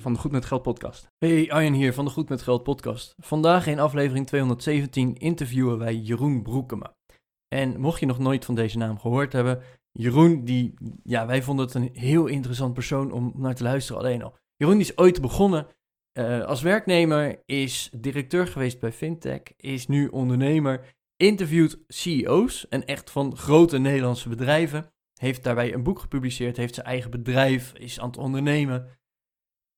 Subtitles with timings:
[0.00, 1.10] van de Goed met Geld podcast.
[1.18, 3.14] Hey, Arjen hier van de Goed met Geld podcast.
[3.18, 6.96] Vandaag in aflevering 217 interviewen wij Jeroen Broekema.
[7.48, 11.66] En mocht je nog nooit van deze naam gehoord hebben, Jeroen, die, ja, wij vonden
[11.66, 14.36] het een heel interessant persoon om naar te luisteren alleen al.
[14.56, 15.66] Jeroen die is ooit begonnen
[16.12, 23.10] eh, als werknemer, is directeur geweest bij Fintech, is nu ondernemer, interviewt CEO's en echt
[23.10, 24.92] van grote Nederlandse bedrijven.
[25.14, 28.99] Heeft daarbij een boek gepubliceerd, heeft zijn eigen bedrijf, is aan het ondernemen.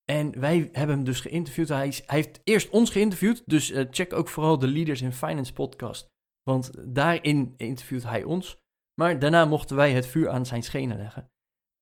[0.04, 1.68] En wij hebben hem dus geïnterviewd.
[1.68, 5.12] Hij, is- hij heeft eerst ons geïnterviewd, dus eh, check ook vooral de Leaders in
[5.12, 6.10] Finance podcast.
[6.42, 8.56] Want daarin interviewt hij ons.
[9.00, 11.30] Maar daarna mochten wij het vuur aan zijn schenen leggen.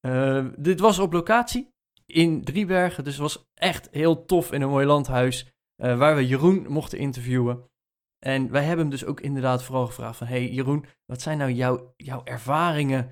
[0.01, 1.69] Eh, dit was op locatie
[2.07, 5.53] in Driebergen, dus het was echt heel tof in een mooi landhuis.
[5.77, 7.65] eh, waar we Jeroen mochten interviewen.
[8.19, 10.27] En wij hebben hem dus ook inderdaad vooral gevraagd van...
[10.27, 13.11] Hey Jeroen, wat zijn nou jouw, jouw ervaringen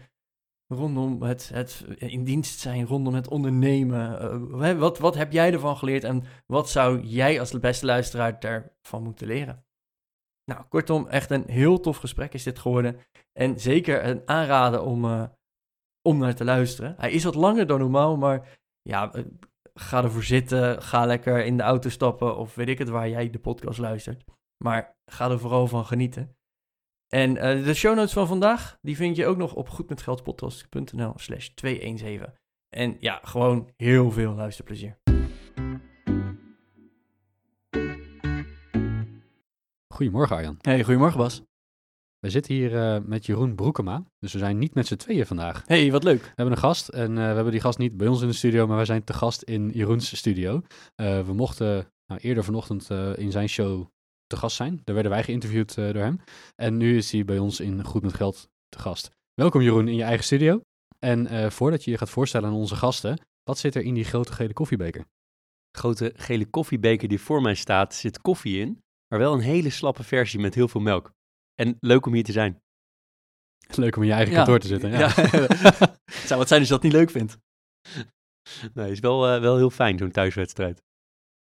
[0.69, 4.21] rondom het, het in dienst zijn, rondom het ondernemen?
[4.61, 9.03] Eh, wat, wat heb jij ervan geleerd en wat zou jij als beste luisteraar daarvan
[9.03, 9.67] moeten leren?
[10.45, 13.01] Nou, kortom, echt een heel tof gesprek is dit geworden.
[13.33, 15.25] En zeker een aanrader om, eh,
[16.03, 16.95] om naar te luisteren.
[16.99, 19.25] Hij is wat langer dan normaal, maar ja, eh,
[19.75, 20.83] ga ervoor zitten.
[20.83, 24.25] Ga lekker in de auto stappen of weet ik het waar jij de podcast luistert.
[24.65, 26.38] Maar ga er vooral van genieten.
[27.09, 31.48] En eh, de show notes van vandaag, die vind je ook nog op goedmetgeldpodcast.nl slash
[31.48, 32.33] 217.
[32.69, 34.98] En ja, gewoon heel veel luisterplezier.
[39.95, 40.59] Goedemorgen Arjan.
[40.61, 41.42] Hey, goedemorgen Bas.
[42.19, 45.62] We zitten hier eh, met Jeroen Broekema, dus we zijn niet met z'n tweeën vandaag.
[45.67, 46.22] Hey, wat leuk.
[46.22, 48.34] We hebben een gast en eh, we hebben die gast niet bij ons in de
[48.34, 50.62] studio, maar wij zijn te gast in Jeroens studio.
[50.94, 53.87] Eh, we mochten nou, eerder vanochtend eh, in zijn show
[54.28, 54.81] te gast zijn.
[54.84, 56.21] Daar werden wij geïnterviewd eh, door hem.
[56.56, 59.11] En nu is hij bij ons in Goed met Geld te gast.
[59.34, 60.61] Welkom Jeroen in je eigen studio.
[60.99, 64.05] En eh, voordat je je gaat voorstellen aan onze gasten, wat zit er in die
[64.05, 65.05] grote gele koffiebeker?
[65.78, 70.03] grote gele koffiebeker die voor mij staat, zit koffie in, maar wel een hele slappe
[70.03, 71.12] versie met heel veel melk.
[71.55, 72.62] En leuk om hier te zijn.
[73.75, 74.37] Leuk om in je eigen Ja.
[74.39, 74.91] kantoor te zitten.
[74.91, 75.09] Ja.
[76.28, 77.39] Zou het zijn als je dat niet leuk vindt?
[78.75, 80.83] Nee, is wel, eh, wel heel fijn, zo'n thuiswedstrijd.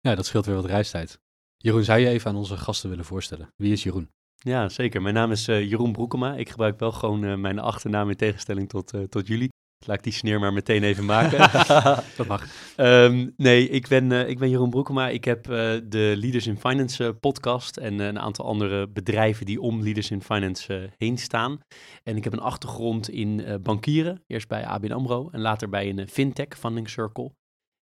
[0.01, 1.21] Ja, dat scheelt weer wat reistijd.
[1.65, 3.49] Jeroen, zou je even aan onze gasten willen voorstellen?
[3.57, 4.11] Wie is Jeroen?
[4.35, 5.03] Ja, zeker.
[5.03, 6.35] Mijn naam is eh, Jeroen Broekema.
[6.35, 9.49] Ik gebruik wel gewoon eh, mijn achternaam in tegenstelling tot, eh, tot jullie.
[9.87, 11.39] Laat ik die sneer maar meteen even maken.
[12.17, 12.47] Dat mag.
[12.77, 15.09] Ehm, nee, ik ben, ik ben Jeroen Broekema.
[15.09, 15.45] Ik heb
[15.89, 20.91] de Leaders in Finance podcast en een aantal andere bedrijven die om Leaders in Finance
[20.97, 21.59] heen staan.
[22.03, 26.09] En ik heb een achtergrond in bankieren, eerst bij ABN AMRO en later bij een
[26.09, 27.33] fintech, Funding Circle.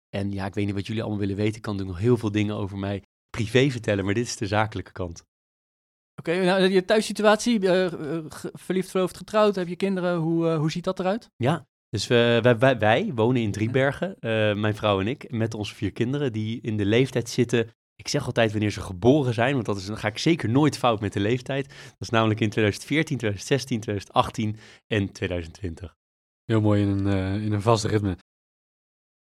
[0.09, 1.55] En ja, ik weet niet wat jullie allemaal willen weten.
[1.55, 4.47] Ik kan natuurlijk nog heel veel dingen over mij privé vertellen, maar dit is de
[4.47, 5.23] zakelijke kant.
[6.15, 10.71] Oké, nou, je thuissituatie, eh, eh, verliefd, verloofd, getrouwd, heb je kinderen, hoe, eh, hoe
[10.71, 11.29] ziet dat eruit?
[11.35, 15.53] Ja, dus we, wij, wij, wij wonen in Driebergen, eh, mijn vrouw en ik, met
[15.53, 17.69] onze vier kinderen die in de leeftijd zitten.
[17.95, 20.77] Ik zeg altijd wanneer ze geboren zijn, want dat is, dan ga ik zeker nooit
[20.77, 21.67] fout met de leeftijd.
[21.67, 24.57] Dat is namelijk in 2014, 2016, 2018
[24.87, 25.95] en 2020.
[26.45, 28.17] Heel mooi in een, eh, in een vast ritme.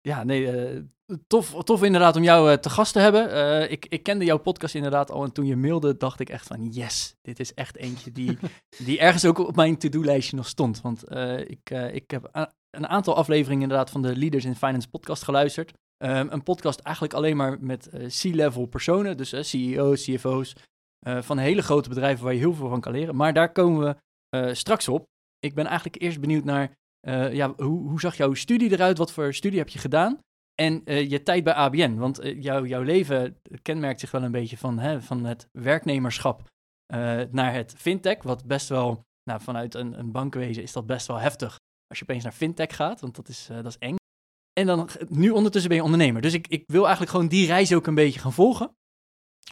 [0.06, 0.82] Ja, nee, eh,
[1.28, 3.32] tof, tof inderdaad om jou eh, te gast te hebben.
[3.32, 6.48] Eh, ik, ik kende jouw podcast inderdaad al en toen je mailde dacht ik echt
[6.48, 8.38] van yes, dit is echt eentje die,
[8.86, 10.82] die ergens ook op mijn to-do-lijstje nog stond.
[10.82, 11.04] Want
[11.50, 15.74] ik, ik heb een aantal afleveringen inderdaad van de Leaders in Finance podcast geluisterd.
[15.98, 17.90] Ehm, een podcast eigenlijk alleen maar met
[18.22, 20.56] C-level personen, dus CEO's, CFO's,
[21.00, 23.16] van hele grote bedrijven waar je heel veel van kan leren.
[23.16, 23.98] Maar daar komen
[24.30, 25.06] we straks op.
[25.40, 28.98] Ik ben eigenlijk eerst benieuwd naar eh, ja, hoe, hoe zag jouw studie eruit?
[28.98, 30.20] Wat voor studie heb je gedaan?
[30.56, 31.96] En eh, je tijd bij ABN.
[31.96, 36.54] Want eh, jouw jouw leven kenmerkt zich wel een beetje van, hè, van het werknemerschap
[37.32, 38.24] naar het fintech.
[38.24, 41.60] Wat best wel, nou, vanuit een, een bankwezen is dat best wel heftig.
[41.88, 43.96] Als je opeens naar fintech gaat, want dat is, dat is eng.
[44.54, 46.22] En dan, nu ondertussen ben je ondernemer.
[46.22, 48.76] Dus ik, ik wil eigenlijk gewoon die reis ook een beetje gaan volgen.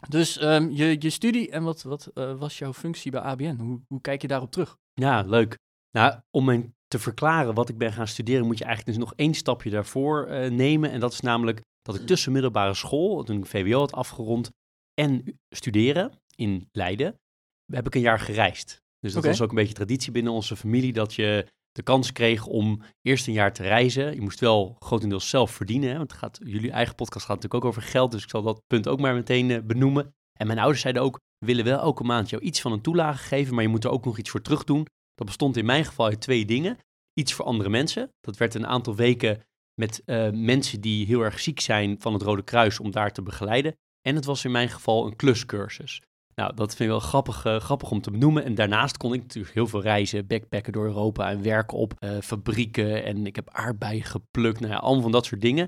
[0.10, 3.57] Dus ehm, je, je studie en wat, wat was jouw functie bij ABN?
[3.60, 4.77] Hoe, hoe kijk je daarop terug?
[4.94, 5.57] Ja, leuk.
[5.92, 9.13] Nou, om mijn te verklaren wat ik ben gaan studeren, moet je eigenlijk dus nog
[9.16, 10.92] één stapje daarvoor eh, nemen.
[10.92, 14.50] En dat is namelijk dat ik tussen middelbare school, toen ik VWO had afgerond,
[14.94, 17.19] en studeren in Leiden,
[17.72, 18.81] heb ik een jaar gereisd.
[19.00, 22.45] Dus dat was ook een beetje traditie binnen onze familie, dat je de kans kreeg
[22.45, 24.13] om eerst een jaar te reizen.
[24.13, 27.63] Je moest wel grotendeels zelf verdienen, hè, want het gaat, jullie eigen podcast gaat natuurlijk
[27.63, 30.13] ook over geld, dus ik zal dat punt ook maar meteen eh, benoemen.
[30.39, 33.24] En mijn ouders zeiden ook, We willen wel elke maand jou iets van een toelage
[33.24, 34.86] geven, maar je moet er ook nog iets voor terug doen.
[35.13, 36.77] Dat bestond in mijn geval uit twee dingen.
[37.13, 38.10] Iets voor andere mensen.
[38.21, 39.42] Dat werd een aantal weken
[39.74, 43.21] met uh, mensen die heel erg ziek zijn van het Rode Kruis om daar te
[43.21, 43.75] begeleiden.
[44.01, 46.01] En het was in mijn geval een kluscursus.
[46.36, 48.44] Nou, dat vind ik wel grappig, uh, grappig om te benoemen.
[48.44, 52.18] En daarnaast kon ik natuurlijk heel veel reizen, backpacken door Europa en werken op uh,
[52.19, 53.04] fabrieken.
[53.04, 55.68] En ik heb aardbeien geplukt, nou ja, allemaal van dat soort dingen.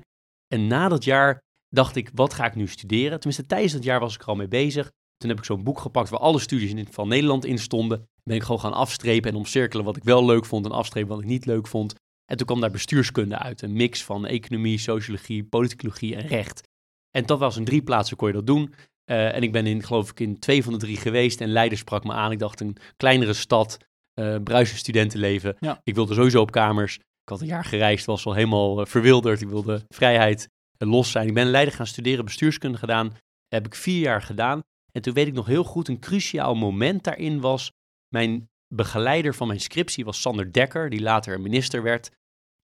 [0.54, 3.20] En na dat jaar dacht ik, wat ga ik nu studeren?
[3.20, 4.92] Tenminste, tijdens dat jaar was ik er al mee bezig.
[5.16, 8.08] Toen heb ik zo'n boek gepakt waar alle studies in van Nederland in stonden.
[8.22, 11.20] Ben ik gewoon gaan afstrepen en omcirkelen wat ik wel leuk vond en afstrepen wat
[11.20, 11.94] ik niet leuk vond.
[12.24, 13.62] En toen kwam daar bestuurskunde uit.
[13.62, 16.62] Een mix van economie, sociologie, politicologie en recht.
[17.10, 18.74] En dat was in drie plaatsen kon je dat doen.
[19.10, 21.40] Uh, en ik ben in, geloof ik, in twee van de drie geweest.
[21.40, 22.32] En Leiden sprak me aan.
[22.32, 23.78] Ik dacht, een kleinere stad,
[24.20, 25.56] uh, bruisend studentenleven.
[25.60, 25.80] Ja.
[25.84, 26.96] Ik wilde sowieso op kamers.
[26.96, 29.40] Ik had een jaar gereisd, was al helemaal uh, verwilderd.
[29.40, 31.28] Ik wilde vrijheid en los zijn.
[31.28, 33.08] Ik ben in Leiden gaan studeren, bestuurskunde gedaan.
[33.08, 34.62] Dat heb ik vier jaar gedaan.
[34.96, 37.72] En toen weet ik nog heel goed, een cruciaal moment daarin was...
[38.08, 42.10] Mijn begeleider van mijn scriptie was Sander Dekker, die later minister werd.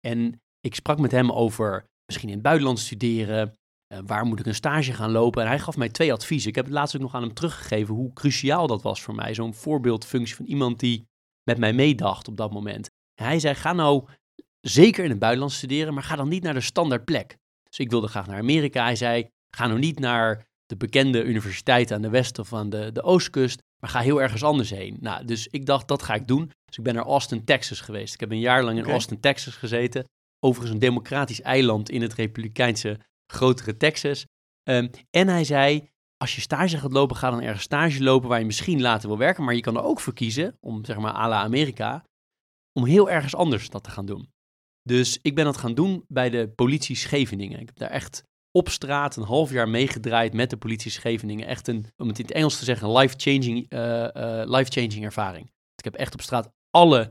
[0.00, 3.56] En ik sprak met hem over misschien in het buitenland studeren...
[3.92, 5.42] Uh, waar moet ik een stage gaan lopen?
[5.42, 6.48] En hij gaf mij twee adviezen.
[6.48, 9.34] Ik heb het laatst ook nog aan hem teruggegeven hoe cruciaal dat was voor mij.
[9.34, 11.06] Zo'n voorbeeldfunctie van iemand die
[11.42, 12.90] met mij meedacht op dat moment.
[13.14, 14.08] En hij zei, ga nou
[14.60, 17.36] zeker in het buitenland studeren, maar ga dan niet naar de standaard plek.
[17.68, 18.84] Dus ik wilde graag naar Amerika.
[18.84, 22.92] Hij zei, ga nou niet naar de bekende universiteiten aan de west- of aan de,
[22.92, 24.96] de oostkust, maar ga heel ergens anders heen.
[25.00, 26.50] Nou, dus ik dacht, dat ga ik doen.
[26.64, 28.14] Dus ik ben naar Austin, Texas geweest.
[28.14, 28.84] Ik heb een jaar lang in.
[28.84, 30.04] Austin, Texas gezeten.
[30.38, 32.98] Overigens een democratisch eiland in het republikeinse
[33.32, 34.26] grotere Texas.
[34.68, 38.38] Um, en hij zei, als je stage gaat lopen, ga dan ergens stage lopen waar
[38.38, 39.44] je misschien later wil werken.
[39.44, 42.04] Maar je kan er ook voor kiezen, om zeg maar à la Amerika,
[42.72, 44.30] om heel ergens anders dat te gaan doen.
[44.82, 47.60] Dus ik ben dat gaan doen bij de politie Scheveningen.
[47.60, 48.22] Ik heb daar echt
[48.52, 51.46] op straat een half jaar meegedraaid met de politie Scheveningen.
[51.46, 55.50] Echt een, om het in het Engels te zeggen, een life-changing uh, uh, life ervaring.
[55.76, 57.10] Ik heb echt op straat alle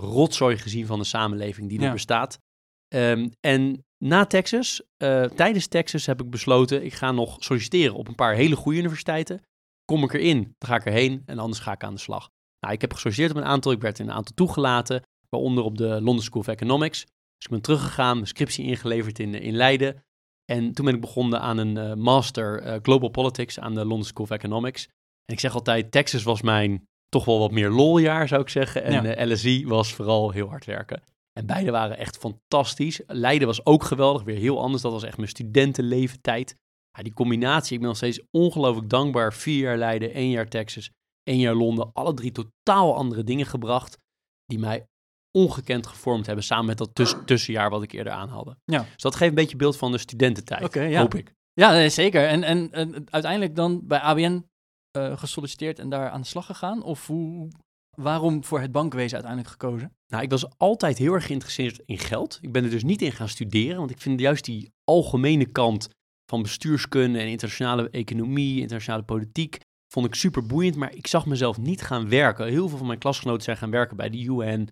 [0.00, 1.92] rotzooi gezien van de samenleving die er Ja.
[1.92, 2.38] bestaat.
[2.94, 8.08] Um, en na Texas, uh, tijdens Texas heb ik besloten, ik ga nog solliciteren op
[8.08, 9.42] een paar hele goede universiteiten.
[9.84, 12.30] Kom ik erin, dan ga ik erheen en anders ga ik aan de slag.
[12.60, 15.78] Nou, ik heb gesolliciteerd op een aantal, ik werd in een aantal toegelaten, waaronder op
[15.78, 17.00] de London School of Economics.
[17.00, 20.04] Dus ik ben teruggegaan, mijn scriptie ingeleverd in, in Leiden.
[20.50, 24.04] En toen ben ik begonnen aan een uh, master uh, Global Politics aan de London
[24.04, 24.84] School of Economics.
[25.24, 28.82] En ik zeg altijd, Texas was mijn toch wel wat meer loljaar, zou ik zeggen.
[28.82, 29.18] En Ja.
[29.18, 31.02] uh, LSI was vooral heel hard werken.
[31.32, 33.00] En beide waren echt fantastisch.
[33.06, 34.82] Leiden was ook geweldig, weer heel anders.
[34.82, 36.56] Dat was echt mijn studentenleven tijd.
[36.96, 39.32] Ja, die combinatie, ik ben nog steeds ongelooflijk dankbaar.
[39.32, 40.90] Vier jaar Leiden, één jaar Texas,
[41.22, 41.90] één jaar Londen.
[41.92, 43.98] Alle drie totaal andere dingen gebracht,
[44.46, 44.86] die mij
[45.30, 48.56] ongekend gevormd hebben, samen met dat tuss tussenjaar wat ik eerder aanhaalde.
[48.64, 48.78] Ja.
[48.78, 51.00] Dus dat geeft een beetje beeld van de studententijd, ja.
[51.00, 51.34] hoop ik.
[51.52, 52.26] Ja, nee, zeker.
[52.26, 54.44] En, en, en uiteindelijk dan bij ABN
[54.90, 56.82] eh, gesolliciteerd en daar aan de slag gegaan?
[56.82, 57.48] Of hoe,
[57.90, 59.96] waarom voor het bankwezen uiteindelijk gekozen?
[60.06, 62.38] Nou, ik was altijd heel erg geïnteresseerd in geld.
[62.40, 65.88] Ik ben er dus niet in gaan studeren, want ik vind juist die algemene kant
[66.30, 69.58] van bestuurskunde en internationale economie, internationale politiek,
[69.92, 70.76] vond ik super boeiend.
[70.76, 72.46] Maar ik zag mezelf niet gaan werken.
[72.46, 74.68] Heel veel van mijn klasgenoten zijn gaan werken bij de UN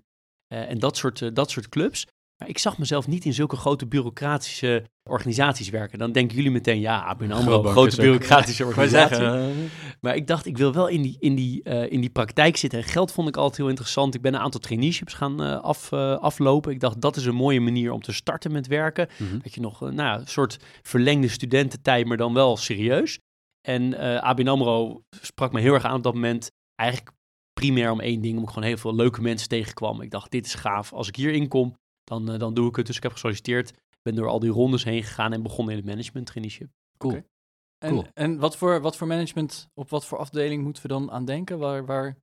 [0.48, 2.06] en dat soort, uh, dat soort clubs.
[2.38, 5.98] Maar ik zag mezelf niet in zulke grote bureaucratische organisaties werken.
[5.98, 9.70] Dan denken jullie meteen, ja, ABN AMRO, grote bureaucratische organisatie.
[10.00, 12.78] Maar ik dacht, ik wil wel in die, in, die, uh, in die praktijk zitten.
[12.78, 14.14] En geld vond ik altijd heel interessant.
[14.14, 16.72] Ik ben een aantal traineeships gaan uh, af, uh, aflopen.
[16.72, 19.08] Ik dacht, dat is een mooie manier om te starten met werken.
[19.16, 19.40] Mm -hmm.
[19.42, 23.18] Dat je nog nou, een soort verlengde studententijd, maar dan wel serieus.
[23.60, 26.50] En ABN AMRO sprak me heel erg aan op dat moment.
[26.74, 27.10] Eigenlijk
[27.58, 30.00] primair om één ding, omdat ik gewoon heel veel leuke mensen tegenkwam.
[30.00, 30.92] Ik dacht, dit is gaaf.
[30.92, 32.86] Als ik hierin kom, dan, uh, dan doe ik het.
[32.86, 33.72] Dus ik heb gesolliciteerd,
[34.02, 36.68] ben door al die rondes heen gegaan en begonnen in het management traineeship.
[36.98, 37.12] Cool.
[37.12, 37.24] Okay.
[37.78, 38.06] En, cool.
[38.14, 41.58] en wat, voor, wat voor management, op wat voor afdeling moeten we dan aan denken?
[41.58, 42.16] Waar, waar...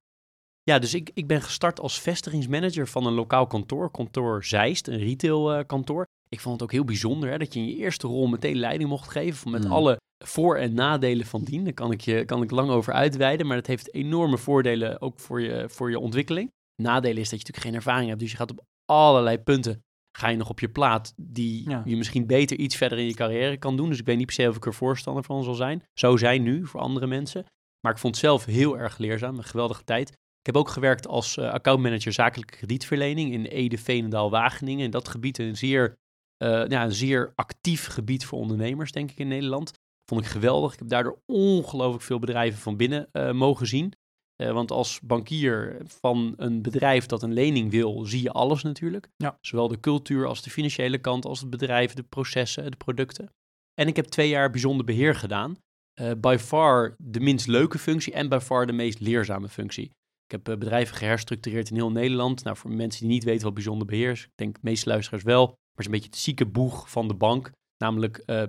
[0.64, 4.98] Ja, dus ik, ik ben gestart als vestigingsmanager van een lokaal kantoor, kantoor Zeist, een
[4.98, 6.08] retail uh, kantoor.
[6.30, 8.90] Ik vond het ook heel bijzonder hè, dat je in je eerste rol meteen leiding
[8.90, 9.72] mocht geven met mm.
[9.72, 11.64] alle voor- en nadelen van dien.
[11.64, 15.20] Daar kan ik, je, kan ik lang over uitweiden, maar dat heeft enorme voordelen ook
[15.20, 16.52] voor je, voor je ontwikkeling.
[16.82, 19.84] Nadelen is dat je natuurlijk geen ervaring hebt, dus je gaat op allerlei punten
[20.18, 21.82] ga je nog op je plaat die ja.
[21.86, 23.90] je misschien beter iets verder in je carrière kan doen.
[23.90, 25.84] Dus ik weet niet per se of ik er voorstander van zal zijn.
[25.94, 27.46] Zo zijn nu voor andere mensen.
[27.80, 30.10] Maar ik vond het zelf heel erg leerzaam, een geweldige tijd.
[30.10, 34.86] Ik heb ook gewerkt als uh, accountmanager zakelijke kredietverlening in Ede, Veenendaal, Wageningen.
[34.86, 35.98] In dat gebied een zeer,
[36.44, 39.72] uh, ja, een zeer actief gebied voor ondernemers, denk ik, in Nederland.
[40.06, 40.74] Vond ik geweldig.
[40.74, 43.94] Ik heb daardoor ongelooflijk veel bedrijven van binnen uh, mogen zien.
[44.42, 49.10] Uh, want als bankier van een bedrijf dat een lening wil, zie je alles natuurlijk.
[49.18, 49.38] Ja.
[49.42, 53.30] Zowel de cultuur als de financiële kant, als het bedrijf, de processen, de producten.
[53.74, 55.58] En ik heb twee jaar bijzonder beheer gedaan.
[55.94, 59.86] eh, by far de minst leuke functie en by far de meest leerzame functie.
[60.26, 62.44] Ik heb eh, bedrijven geherstructureerd in heel Nederland.
[62.44, 65.24] Nou, voor mensen die niet weten wat bijzonder beheer is, ik denk de meeste luisteraars
[65.24, 67.52] wel, maar het is een beetje het zieke boeg van de bank.
[67.78, 68.44] Namelijk eh,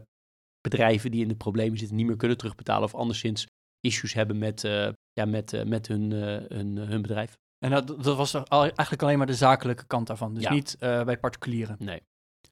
[0.71, 3.47] bedrijven die in de problemen zitten, niet meer kunnen terugbetalen of anderszins
[3.81, 7.35] issues hebben met, eh, ja, met, eh, met hun, eh, hun, hun bedrijf.
[7.59, 10.35] En dat, dat was al- eigenlijk alleen maar de zakelijke kant daarvan.
[10.35, 10.53] Dus Ja.
[10.53, 11.77] niet eh, bij particulieren.
[11.79, 12.01] Nee,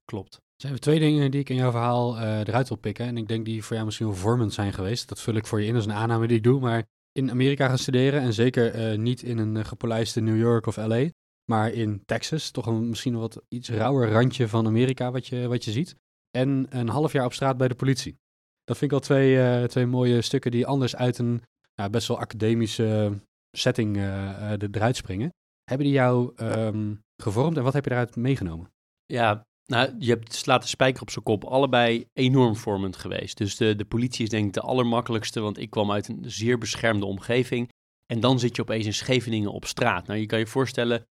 [0.04, 0.35] klopt.
[0.35, 3.06] Er zijn twee dingen die ik in jouw verhaal eh, eruit wil pikken.
[3.06, 5.09] En ik denk die voor jou misschien wel vormend zijn geweest.
[5.09, 6.61] Dat vul ik voor je in als een aanname die ik doe.
[6.61, 8.21] Maar in Amerika gaan studeren.
[8.21, 11.09] En zeker eh, niet in een gepolijste New York of LA.
[11.50, 12.50] Maar in Texas.
[12.50, 15.94] Toch een misschien wat iets rauwer randje van Amerika wat je, wat je ziet.
[16.37, 18.17] En een half jaar op straat bij de politie.
[18.64, 21.43] Dat vind ik al twee, eh, twee mooie stukken die anders uit een
[21.75, 23.21] ja, best wel academische
[23.57, 25.33] setting er- eruit springen.
[25.64, 28.73] Hebben die jou ehm, gevormd en wat heb je eruit meegenomen?
[29.07, 31.45] Ja, nou, je hebt, slaat de spijker op zijn kop.
[31.45, 33.37] Allebei enorm vormend geweest.
[33.37, 36.59] Dus de, de politie is denk ik de allermakkelijkste, want ik kwam uit een zeer
[36.59, 37.69] beschermde omgeving.
[38.07, 40.07] En dan zit je opeens in Scheveningen op straat.
[40.07, 41.07] Nou, je kan je voorstellen,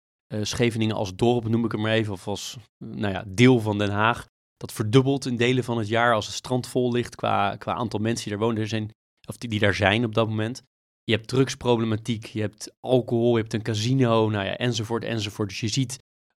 [0.43, 3.91] Scheveningen als dorp, noem ik het maar even, of als nou ja, deel van Den
[3.91, 4.27] Haag.
[4.61, 8.01] Dat verdubbelt in delen van het jaar als het strand vol ligt qua, qua aantal
[8.01, 8.63] mensen die daar wonen.
[8.63, 8.91] Er zijn,
[9.29, 10.63] of die, die daar zijn op dat moment.
[11.05, 15.49] Je hebt drugsproblematiek, je hebt alcohol, je hebt een casino, nou ja, enzovoort, enzovoort.
[15.49, 15.99] Dus je ziet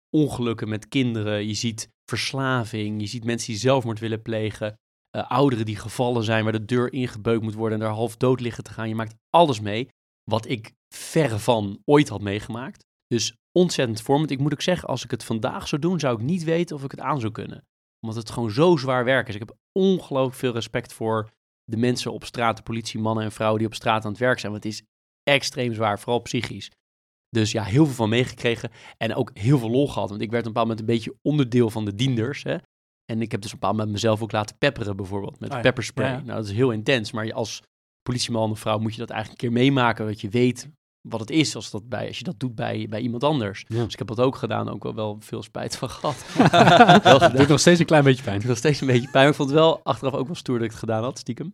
[0.09, 4.75] ongelukken met kinderen, je ziet verslaving, je ziet mensen die zelfmoord willen plegen,
[5.09, 8.39] eh, ouderen die gevallen zijn waar de deur ingebeukt moet worden en daar half dood
[8.39, 8.89] liggen te gaan.
[8.89, 9.87] Je maakt alles mee
[10.23, 12.85] wat ik verre van ooit had meegemaakt.
[13.07, 14.31] Dus ontzettend vormend.
[14.31, 16.83] Ik moet ook zeggen, als ik het vandaag zou doen, zou ik niet weten of
[16.83, 17.63] ik het aan zou kunnen.
[18.01, 19.33] Omdat het gewoon zo zwaar werk is.
[19.33, 21.29] Ik heb ongelooflijk veel respect voor
[21.63, 24.39] de mensen op straat, de politie, mannen en vrouwen die op straat aan het werk
[24.39, 24.51] zijn.
[24.51, 24.83] Want het is
[25.23, 26.71] extreem zwaar, vooral psychisch.
[27.29, 28.71] Dus ja, heel veel van meegekregen.
[28.97, 30.09] En ook heel veel lol gehad.
[30.09, 32.43] Want ik werd op een bepaald moment een beetje onderdeel van de dienders.
[32.43, 32.57] Hè?
[33.05, 35.39] En ik heb dus op een bepaald moment mezelf ook laten pepperen, bijvoorbeeld.
[35.39, 35.61] Met Oh ja.
[35.61, 36.07] pepperspray.
[36.07, 36.23] Ja, ja.
[36.23, 37.11] Nou, dat is heel intens.
[37.11, 37.61] Maar je als
[38.01, 40.05] politieman of vrouw moet je dat eigenlijk een keer meemaken.
[40.05, 40.69] Dat je weet
[41.01, 43.65] wat het is als, dat bij, als je dat doet bij, bij iemand anders.
[43.67, 43.83] Ja.
[43.83, 44.69] Dus ik heb dat ook gedaan.
[44.69, 46.15] Ook wel, wel veel spijt van gehad.
[46.33, 47.35] Gedaan.
[47.35, 48.37] Doet nog steeds een klein beetje pijn.
[48.37, 49.13] Het was steeds een beetje pijn.
[49.13, 51.53] maar Ik vond het wel achteraf ook wel stoer dat ik het gedaan had, stiekem.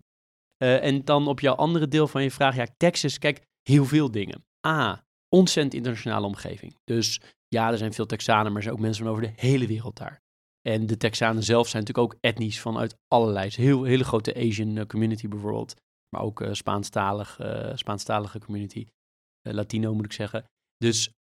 [0.58, 2.56] Eh, en dan op jouw andere deel van je vraag.
[2.56, 4.46] Ja, Texas, kijk, heel veel dingen.
[4.68, 6.76] A, ontzettend internationale omgeving.
[6.84, 9.68] Dus ja, er zijn veel Texanen, maar er zijn ook mensen van over de hele
[9.68, 10.22] wereld daar.
[10.62, 13.50] En de Texanen zelf zijn natuurlijk ook etnisch vanuit allerlei.
[13.54, 15.74] Heel, hele grote Asian eh, community bijvoorbeeld.
[16.10, 17.40] Maar ook eh Spaanstalig,
[17.76, 18.86] Spaanstalige community.
[19.48, 20.46] Eh, Latino moet ik zeggen.
[20.78, 21.12] Dus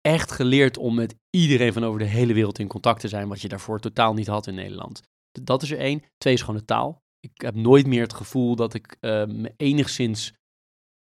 [0.00, 3.28] echt geleerd om met iedereen van over de hele wereld in contact te zijn.
[3.28, 5.02] Wat je daarvoor totaal niet had in Nederland.
[5.30, 6.02] Dat is er één.
[6.16, 7.02] Twee is gewoon de taal.
[7.20, 10.32] Ik heb nooit meer het gevoel dat ik eh, me enigszins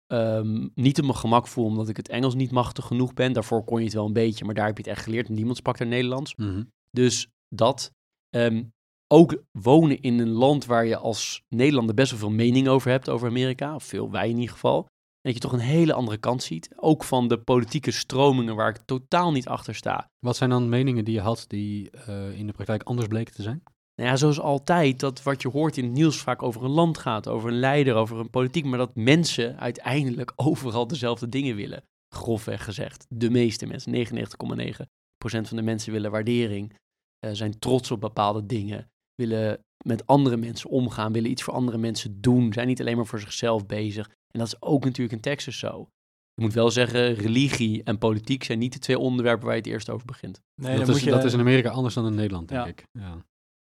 [0.06, 3.32] ehm, niet op mijn gemak voel omdat ik het Engels niet machtig genoeg ben.
[3.32, 5.28] Daarvoor kon je het wel een beetje, maar daar heb je het echt geleerd.
[5.28, 6.34] Niemand sprak er Nederlands.
[6.34, 6.62] Mhm.
[6.90, 7.90] Dus dat.
[8.30, 8.64] Ehm,
[9.08, 13.08] ook wonen in een land waar je als Nederlander best wel veel mening over hebt
[13.08, 13.74] over Amerika.
[13.74, 14.86] Of veel, wij in ieder geval.
[15.26, 16.68] Dat je toch een hele andere kant ziet.
[16.76, 20.10] Ook van de politieke stromingen waar ik totaal niet achter sta.
[20.18, 23.42] Wat zijn dan meningen die je had die eh, in de praktijk anders bleken te
[23.42, 23.62] zijn?
[23.94, 26.98] Nou ja, zoals altijd, dat wat je hoort in het nieuws vaak over een land
[26.98, 31.82] gaat, over een leider, over een politiek, maar dat mensen uiteindelijk overal dezelfde dingen willen.
[32.14, 33.06] Grofweg gezegd.
[33.08, 34.86] De meeste mensen, 99,9%
[35.18, 36.74] van de mensen willen waardering,
[37.18, 41.78] eh, zijn trots op bepaalde dingen, willen met andere mensen omgaan, willen iets voor andere
[41.78, 44.10] mensen doen, zijn niet alleen maar voor zichzelf bezig.
[44.36, 45.88] En dat is ook natuurlijk in Texas zo.
[46.34, 49.70] Ik moet wel zeggen, religie en politiek zijn niet de twee onderwerpen waar je het
[49.70, 50.40] eerst over begint.
[50.54, 51.10] Nee, dat, dan is, moet je...
[51.16, 52.70] dat is in Amerika anders dan in Nederland, denk Ja.
[52.70, 52.84] ik.
[52.92, 53.24] Ja.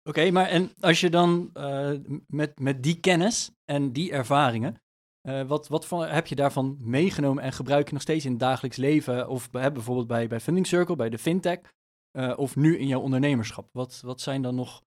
[0.08, 1.92] Oké, maar en als je dan eh,
[2.26, 4.80] met, met die kennis en die ervaringen,
[5.28, 8.40] eh, wat, wat van, heb je daarvan meegenomen en gebruik je nog steeds in het
[8.40, 9.28] dagelijks leven?
[9.28, 11.58] Of bij- bijvoorbeeld bij, bij Funding Circle, bij de fintech,
[12.10, 13.68] eh, of nu in jouw ondernemerschap?
[13.72, 14.82] Wat, wat zijn dan nog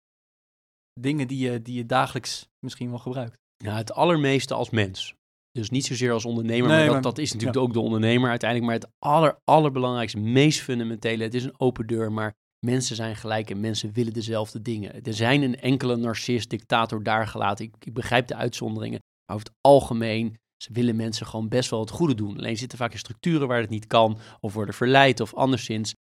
[1.00, 3.38] dingen die je, die je dagelijks misschien wel gebruikt?
[3.58, 5.16] Ja, het allermeeste als mens.
[5.60, 8.30] Dus niet zozeer als ondernemer, Nee, maar, dat, maar- dat is natuurlijk ook de ondernemer
[8.30, 8.72] uiteindelijk.
[8.72, 12.34] Maar het aller, allerbelangrijkste, meest fundamentele, het is een open deur, maar
[12.66, 15.04] mensen zijn gelijk en mensen willen dezelfde dingen.
[15.04, 17.66] Er zijn een enkele narcist, dictator daar gelaten.
[17.66, 21.80] Ik, ik begrijp de uitzonderingen, maar over het algemeen, ze willen mensen gewoon best wel
[21.80, 22.38] het goede doen.
[22.38, 25.94] Alleen zitten vaak in structuren waar het niet kan, of worden verleid of anderszins.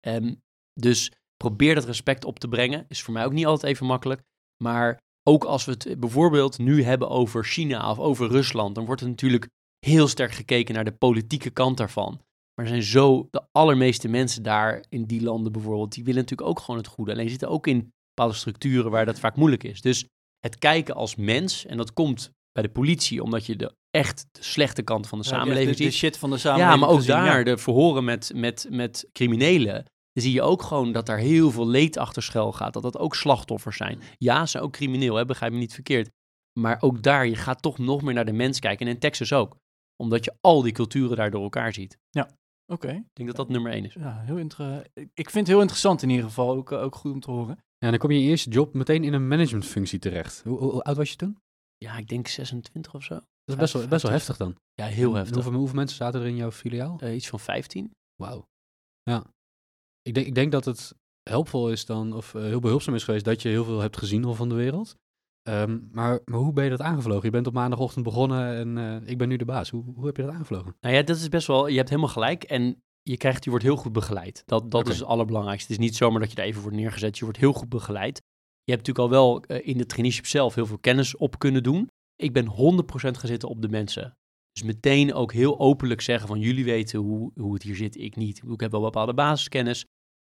[0.00, 0.34] Ehm,
[0.80, 2.84] dus probeer dat respect op te brengen.
[2.88, 4.22] Is voor mij ook niet altijd even makkelijk.
[4.62, 4.98] Maar
[5.28, 9.08] ook als we het bijvoorbeeld nu hebben over China of over Rusland, dan wordt er
[9.08, 9.48] natuurlijk
[9.86, 12.20] heel sterk gekeken naar de politieke kant daarvan.
[12.54, 16.48] Maar er zijn zo, de allermeeste mensen daar in die landen bijvoorbeeld, die willen natuurlijk
[16.48, 17.12] ook gewoon het goede.
[17.12, 19.80] Alleen zitten ook in bepaalde structuren waar dat vaak moeilijk is.
[19.80, 20.06] Dus
[20.38, 24.42] het kijken als mens, en dat komt bij de politie, omdat je de echt de
[24.42, 25.98] slechte kant van de samenleving de, de ziet.
[25.98, 26.80] shit van de samenleving.
[26.80, 27.24] Ja, maar ook te zien, ja.
[27.24, 29.84] daar, de verhoren met, met, met criminelen,
[30.16, 32.72] dan zie je ook gewoon dat daar heel veel leed achter schuil gaat.
[32.72, 34.00] Dat dat ook slachtoffers zijn.
[34.18, 36.10] Ja, ze zijn ook crimineel, hè, begrijp me niet verkeerd.
[36.60, 38.86] Maar ook daar, je gaat toch nog meer naar de mens kijken.
[38.86, 39.56] En in Texas ook.
[40.02, 41.98] Omdat je al die culturen daar door elkaar ziet.
[42.72, 42.88] Oké.
[42.90, 43.94] Ik denk dat dat nummer één is.
[43.94, 46.50] Ja, heel inter- ik ik vind het heel interessant in ieder geval.
[46.56, 47.54] Ook, eh, ook goed om te horen.
[47.56, 50.42] Ja, en dan kom je in je eerste job meteen in een managementfunctie terecht.
[50.44, 51.38] Hoe, hoe, hoe oud was je toen?
[51.76, 53.14] Ja, ik denk 26 of zo.
[53.14, 54.56] Dat is best wel, best wel heftig dan.
[54.74, 55.34] Ja, heel heftig.
[55.34, 56.98] Hoeveel, hoeveel mensen zaten er in jouw filiaal?
[57.00, 57.90] Eh, iets van 15.
[58.22, 58.46] Wauw.
[59.02, 59.24] Ja.
[60.06, 63.24] Ik denk, ik denk dat het helpvol is dan, of eh, heel behulpzaam is geweest,
[63.24, 64.96] dat je heel veel hebt gezien al van de wereld.
[65.42, 67.24] Ehm, maar, maar hoe ben je dat aangevlogen?
[67.24, 69.70] Je bent op maandagochtend begonnen en eh, ik ben nu de baas.
[69.70, 70.76] Hoe, hoe heb je dat aangevlogen?
[70.80, 72.44] Nou ja, dat is best wel, je hebt helemaal gelijk.
[72.44, 74.42] En je krijgt, je wordt heel goed begeleid.
[74.46, 75.72] Dat, dat is het allerbelangrijkste.
[75.72, 77.18] Het is niet zomaar dat je er even wordt neergezet.
[77.18, 78.22] Je wordt heel goed begeleid.
[78.62, 81.62] Je hebt natuurlijk al wel eh, in de traineeship zelf heel veel kennis op kunnen
[81.62, 81.90] doen.
[82.16, 82.50] Ik ben 100%
[82.90, 84.16] gaan zitten op de mensen.
[84.52, 88.16] Dus meteen ook heel openlijk zeggen van jullie weten hoe, hoe het hier zit, ik
[88.16, 88.42] niet.
[88.48, 89.84] Ik heb wel bepaalde basiskennis.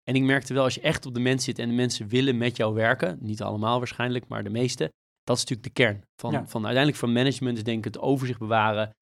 [0.10, 2.38] En ik merkte wel, als je echt op de mensen zit en de mensen willen
[2.38, 6.04] met jou werken, niet allemaal waarschijnlijk, maar de meeste, dat is natuurlijk de kern.
[6.22, 6.48] Van, Ja.
[6.48, 8.96] van uiteindelijk van management is denk ik het overzicht bewaren,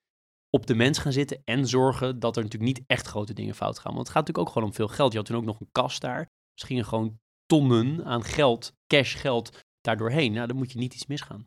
[0.49, 3.79] op de mens gaan zitten en zorgen dat er natuurlijk niet echt grote dingen fout
[3.79, 3.93] gaan.
[3.93, 5.11] Want het gaat natuurlijk ook gewoon om veel geld.
[5.11, 6.29] Je had toen ook nog een kast daar.
[6.53, 10.31] Dus gingen gewoon tonnen aan geld, cash geld, daardoorheen.
[10.31, 11.45] Nou, dan moet je niet iets misgaan.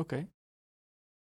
[0.00, 0.28] Oké.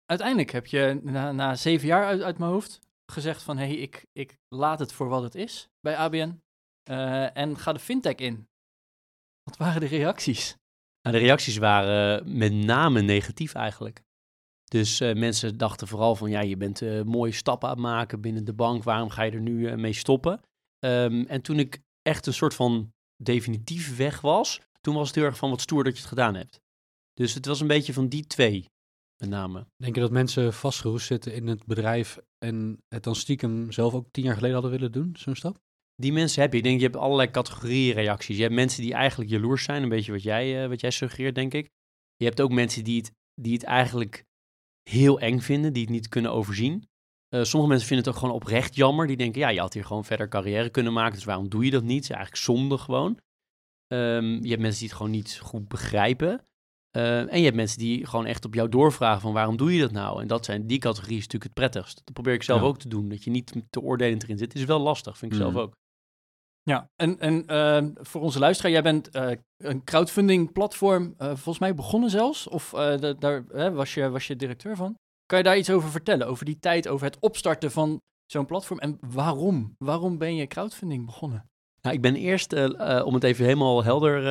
[0.04, 2.80] Uiteindelijk heb je na, na zeven jaar uit, uit mijn hoofd
[3.12, 3.56] gezegd van...
[3.58, 6.41] hé, hey, ik, ik laat het voor wat het is bij ABN
[6.82, 8.48] eh, en ga de fintech in.
[9.42, 10.56] Wat waren de reacties?
[11.02, 14.02] Nou, de reacties waren met name negatief eigenlijk.
[14.72, 18.20] Dus eh, mensen dachten vooral van, ja, je bent eh, mooie stappen aan het maken
[18.20, 18.82] binnen de bank.
[18.82, 20.40] Waarom ga je er nu eh, mee stoppen?
[20.78, 25.24] Ehm, en toen ik echt een soort van definitief weg was, toen was het heel
[25.24, 26.60] erg van wat stoer dat je het gedaan hebt.
[27.12, 28.70] Dus het was een beetje van die twee,
[29.16, 29.66] met name.
[29.76, 34.08] Denk je dat mensen vastgeroest zitten in het bedrijf en het dan stiekem zelf ook
[34.10, 35.58] tien jaar geleden hadden willen doen, zo'n stap?
[36.02, 36.58] Die mensen heb je.
[36.58, 38.36] Ik denk, je hebt allerlei categorieën reacties.
[38.36, 41.34] Je hebt mensen die eigenlijk jaloers zijn, een beetje wat jij, eh, wat jij suggereert,
[41.34, 41.68] denk ik.
[42.16, 44.24] Je hebt ook mensen die het, die het eigenlijk
[44.90, 46.88] heel eng vinden, die het niet kunnen overzien.
[47.28, 49.06] Eh, sommige mensen vinden het ook gewoon oprecht jammer.
[49.06, 51.70] Die denken, ja, je had hier gewoon verder carrière kunnen maken, dus waarom doe je
[51.70, 51.94] dat niet?
[51.94, 53.18] Het is eigenlijk zonde gewoon.
[53.86, 56.44] Ehm, je hebt mensen die het gewoon niet goed begrijpen.
[56.90, 59.80] Eh, en je hebt mensen die gewoon echt op jou doorvragen van waarom doe je
[59.80, 60.20] dat nou?
[60.20, 61.96] En dat zijn die categorieën natuurlijk het prettigst.
[62.04, 62.66] Dat probeer ik zelf Ja.
[62.66, 63.08] ook te doen.
[63.08, 64.52] Dat je niet te oordelend erin zit.
[64.52, 65.60] Het is wel lastig, vind ik zelf Mhm.
[65.62, 65.74] ook.
[66.62, 71.58] Ja, en, en eh, voor onze luisteraar, jij bent eh, een crowdfunding platform eh, volgens
[71.58, 72.48] mij begonnen zelfs.
[72.48, 74.94] Of eh, da- daar hè, was, je, was je directeur van.
[75.26, 76.26] Kan je daar iets over vertellen?
[76.26, 78.78] Over die tijd, over het opstarten van zo'n platform.
[78.78, 79.74] En waarom?
[79.78, 81.46] Waarom ben je crowdfunding begonnen?
[81.80, 82.52] Nou, ik ben eerst,
[83.04, 84.22] om het even helemaal helder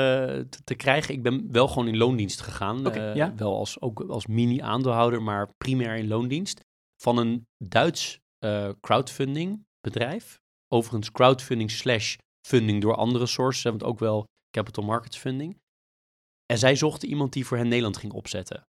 [0.49, 2.81] te, te krijgen, ik ben wel gewoon in loondienst gegaan.
[3.15, 3.33] Ja.
[3.35, 6.59] Wel als, ook als mini-aandeelhouder, maar primair in loondienst.
[7.01, 8.19] Van een Duits
[8.81, 10.40] crowdfunding bedrijf.
[10.73, 12.15] Overigens crowdfunding slash
[12.47, 15.59] funding door andere sources, want ook wel capital markets funding.
[16.45, 18.63] En zij zochten iemand die voor hen Nederland ging opzetten.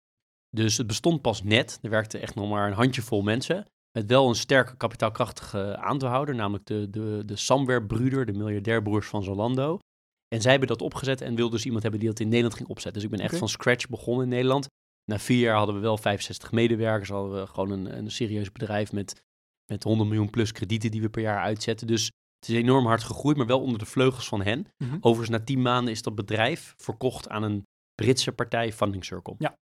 [0.49, 1.79] Dus het bestond pas net.
[1.81, 3.65] Er werkte echt nog maar een handjevol mensen.
[3.91, 9.79] Met wel een sterke kapitaalkrachtige aandeelhouder, namelijk de, de, de Samwer-broeder, de miljardairbroers van Zalando.
[10.27, 12.69] En zij hebben dat opgezet en wilden dus iemand hebben die dat in Nederland ging
[12.69, 13.01] opzetten.
[13.01, 14.67] Dus ik ben echt van scratch begonnen in Nederland.
[15.05, 18.91] Na vier jaar hadden we wel 65 medewerkers, hadden we gewoon een, een serieus bedrijf
[18.91, 19.23] met,
[19.69, 21.87] met 100 miljoen plus kredieten die we per jaar uitzetten.
[21.87, 24.67] Dus het is enorm hard gegroeid, maar wel onder de vleugels van hen.
[24.77, 24.95] Mhm.
[24.95, 29.35] Overigens, na tien maanden is dat bedrijf verkocht aan een Britse partij, Funding Circle.
[29.37, 29.57] Ja.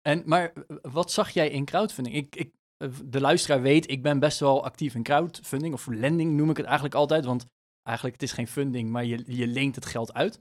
[0.00, 2.16] En, maar eh, wat zag jij in crowdfunding?
[2.16, 6.36] Ik, ik, eh, de luisteraar weet, ik ben best wel actief in crowdfunding, of lending
[6.36, 7.46] noem ik het eigenlijk altijd, want
[7.82, 10.40] eigenlijk het is geen funding, maar je, je leent het geld uit.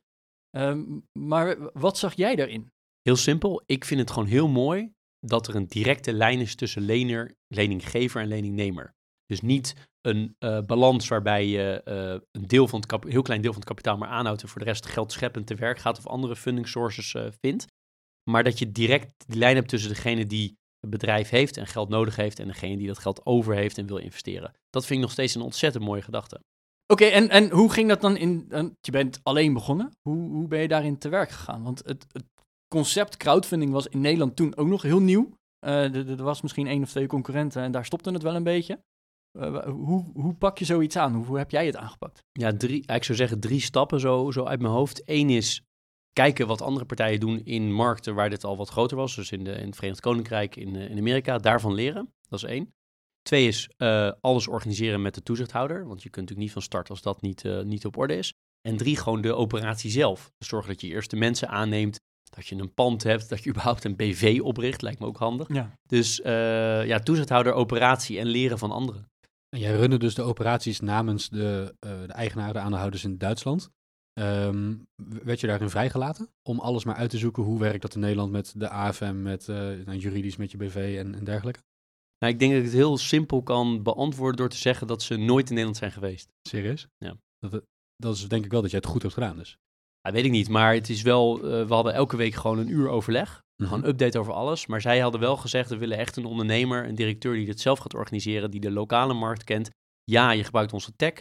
[0.49, 2.69] Ehm, maar wat zag jij daarin?
[3.01, 3.63] Heel simpel.
[3.65, 8.21] Ik vind het gewoon heel mooi dat er een directe lijn is tussen lener, leninggever
[8.21, 8.93] en leningnemer.
[9.29, 13.51] Dus niet een eh, balans waarbij je eh, een deel van het heel klein deel
[13.51, 16.07] van het kapitaal maar aanhoudt en voor de rest geld scheppend te werk gaat of
[16.07, 17.65] andere funding sources eh, vindt.
[18.29, 21.89] Maar dat je direct die lijn hebt tussen degene die het bedrijf heeft en geld
[21.89, 24.53] nodig heeft en degene die dat geld over heeft en wil investeren.
[24.69, 26.39] Dat vind ik nog steeds een ontzettend mooie gedachte.
[26.87, 28.45] Oké, en, en hoe ging dat dan in...
[28.81, 29.91] je bent alleen begonnen.
[30.01, 31.63] Hoe, hoe ben je daarin te werk gegaan?
[31.63, 32.25] Want het, het
[32.67, 35.29] concept crowdfunding was in Nederland toen ook nog heel nieuw.
[35.59, 38.79] Er was misschien één of twee concurrenten en daar stopte het wel een beetje.
[39.31, 41.13] Eh, hoe, hoe pak je zoiets aan?
[41.13, 42.23] Hoe, hoe heb jij het aangepakt?
[42.31, 45.01] Ja, drie, ik zou zeggen drie stappen zo, zo uit mijn hoofd.
[45.05, 45.63] Eén is
[46.13, 49.15] kijken wat andere partijen doen in markten waar dit al wat groter was.
[49.15, 51.37] Dus in, de, in het Verenigd Koninkrijk, in, eh, in Amerika.
[51.37, 52.13] Daarvan leren.
[52.29, 52.73] Dat is één.
[53.21, 55.87] Twee is eh, alles organiseren met de toezichthouder.
[55.87, 58.33] Want je kunt natuurlijk niet van start als dat niet, niet op orde is.
[58.61, 60.31] En drie, gewoon de operatie zelf.
[60.37, 61.97] Dus zorgen dat je eerst de mensen aanneemt.
[62.29, 63.29] Dat je een pand hebt.
[63.29, 64.81] Dat je überhaupt een BV opricht.
[64.81, 65.47] Lijkt me ook handig.
[65.53, 65.71] Ja.
[65.87, 66.17] Dus
[66.85, 69.09] ja, toezichthouder, operatie en leren van anderen.
[69.49, 73.69] En jij runde dus de operaties namens de, eh, de eigenaren, de aandeelhouders in Duitsland.
[74.13, 74.75] Ehm,
[75.23, 77.43] werd je daarin vrijgelaten om alles maar uit te zoeken?
[77.43, 80.95] Hoe werkt dat in Nederland met de AFM, met eh, nou, juridisch met je BV
[80.99, 81.59] en, en dergelijke?
[82.19, 85.15] Nou, ik denk dat ik het heel simpel kan beantwoorden door te zeggen dat ze
[85.15, 86.33] nooit in Nederland zijn geweest.
[86.41, 86.87] Serieus?
[86.97, 87.17] Ja.
[87.39, 87.63] Dat,
[87.95, 89.57] dat is denk ik wel dat jij het goed hebt gedaan dus.
[90.09, 92.69] Ja, weet ik niet, maar het is wel, eh, we hadden elke week gewoon een
[92.69, 93.41] uur overleg.
[93.55, 93.69] Mhm.
[93.69, 94.65] Gewoon update over alles.
[94.65, 97.79] Maar zij hadden wel gezegd, we willen echt een ondernemer, een directeur die dit zelf
[97.79, 99.69] gaat organiseren, die de lokale markt kent.
[100.03, 101.13] Ja, je gebruikt onze tech.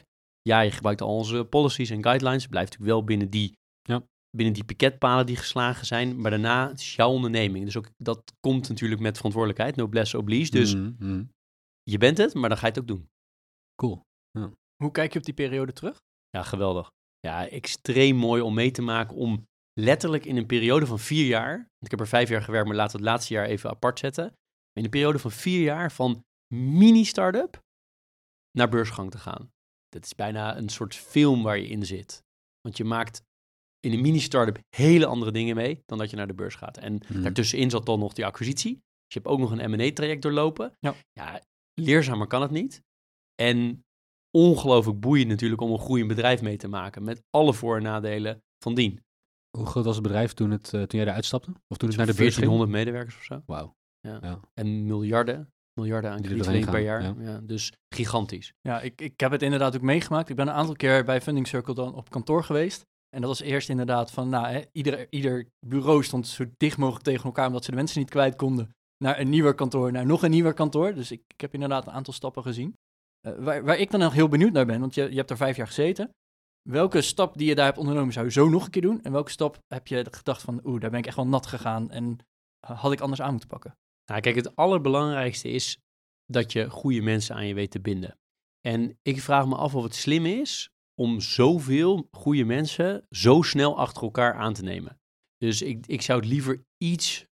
[0.42, 2.42] Ja, je gebruikt al onze policies en guidelines.
[2.42, 4.02] Het blijft natuurlijk wel binnen die, Ja.
[4.36, 6.20] binnen die piketpalen die geslagen zijn.
[6.20, 7.64] Maar daarna, het is jouw onderneming.
[7.64, 9.76] Dus ook dat komt natuurlijk met verantwoordelijkheid.
[9.76, 10.50] Noblesse oblige.
[10.50, 11.24] Dus Mhm, mhm.
[11.82, 13.08] je bent het, maar dan ga je het ook doen.
[13.74, 14.02] Cool.
[14.82, 16.00] Hoe kijk je op die periode terug?
[16.30, 16.90] Ja, geweldig.
[17.20, 19.16] Ja, extreem mooi om mee te maken.
[19.16, 19.46] Om
[19.80, 21.68] letterlijk in een periode van vier jaar.
[21.78, 24.32] Ik heb er vijf jaar gewerkt, maar laten we het laatste jaar even apart zetten.
[24.72, 27.60] In een periode van vier jaar van mini-startup
[28.58, 29.50] naar beursgang te gaan.
[29.88, 32.22] Dat is bijna een soort film waar je in zit.
[32.60, 33.22] Want je maakt
[33.80, 36.76] in een mini-startup hele andere dingen mee dan dat je naar de beurs gaat.
[36.78, 37.22] En Mhm.
[37.22, 38.72] daartussenin zat dan nog die acquisitie.
[38.72, 40.72] Dus je hebt ook nog een M&A-traject doorlopen.
[40.80, 40.94] Ja.
[41.12, 41.40] ja,
[41.74, 42.82] leerzamer kan het niet.
[43.34, 43.84] En
[44.30, 47.04] ongelooflijk boeiend natuurlijk om een groeiend bedrijf mee te maken.
[47.04, 49.00] Met alle voor- en nadelen van dien.
[49.58, 51.50] Hoe groot was het bedrijf toen, het, eh, toen jij eruit stapte?
[51.68, 52.46] Of toen het naar de beurs ging?
[52.46, 53.42] 1400 medewerkers of zo.
[53.46, 53.76] Wauw.
[54.00, 54.18] Ja.
[54.22, 54.40] Ja.
[54.54, 57.22] En miljarden, miljarden aan Die er kredietverlening per jaar.
[57.30, 57.40] Ja.
[57.42, 58.52] dus gigantisch.
[58.60, 60.28] Ja, ik, ik heb het inderdaad ook meegemaakt.
[60.28, 62.86] Ik ben een aantal keer bij Funding Circle dan op kantoor geweest.
[63.16, 67.04] En dat was eerst inderdaad van, nou, hè, ieder, ieder bureau stond zo dicht mogelijk
[67.04, 68.70] tegen elkaar, omdat ze de mensen niet kwijt konden.
[69.04, 70.94] Naar een nieuwer kantoor, naar nog een nieuwer kantoor.
[70.94, 72.74] Dus ik, ik heb inderdaad een aantal stappen gezien.
[73.20, 75.36] Eh, waar, waar ik dan nog heel benieuwd naar ben, want je, je hebt er
[75.36, 76.14] vijf jaar gezeten.
[76.62, 79.02] Welke stap die je daar hebt ondernomen zou je zo nog een keer doen?
[79.02, 81.90] En welke stap heb je gedacht van, oeh, daar ben ik echt wel nat gegaan
[81.90, 82.18] en
[82.60, 83.76] eh, had ik anders aan moeten pakken?
[84.04, 85.78] Nou, kijk, het allerbelangrijkste is
[86.24, 88.18] dat je goede mensen aan je weet te binden.
[88.60, 93.78] En ik vraag me af of het slim is om zoveel goede mensen zo snel
[93.78, 95.00] achter elkaar aan te nemen.
[95.36, 97.26] Dus ik, ik zou het liever iets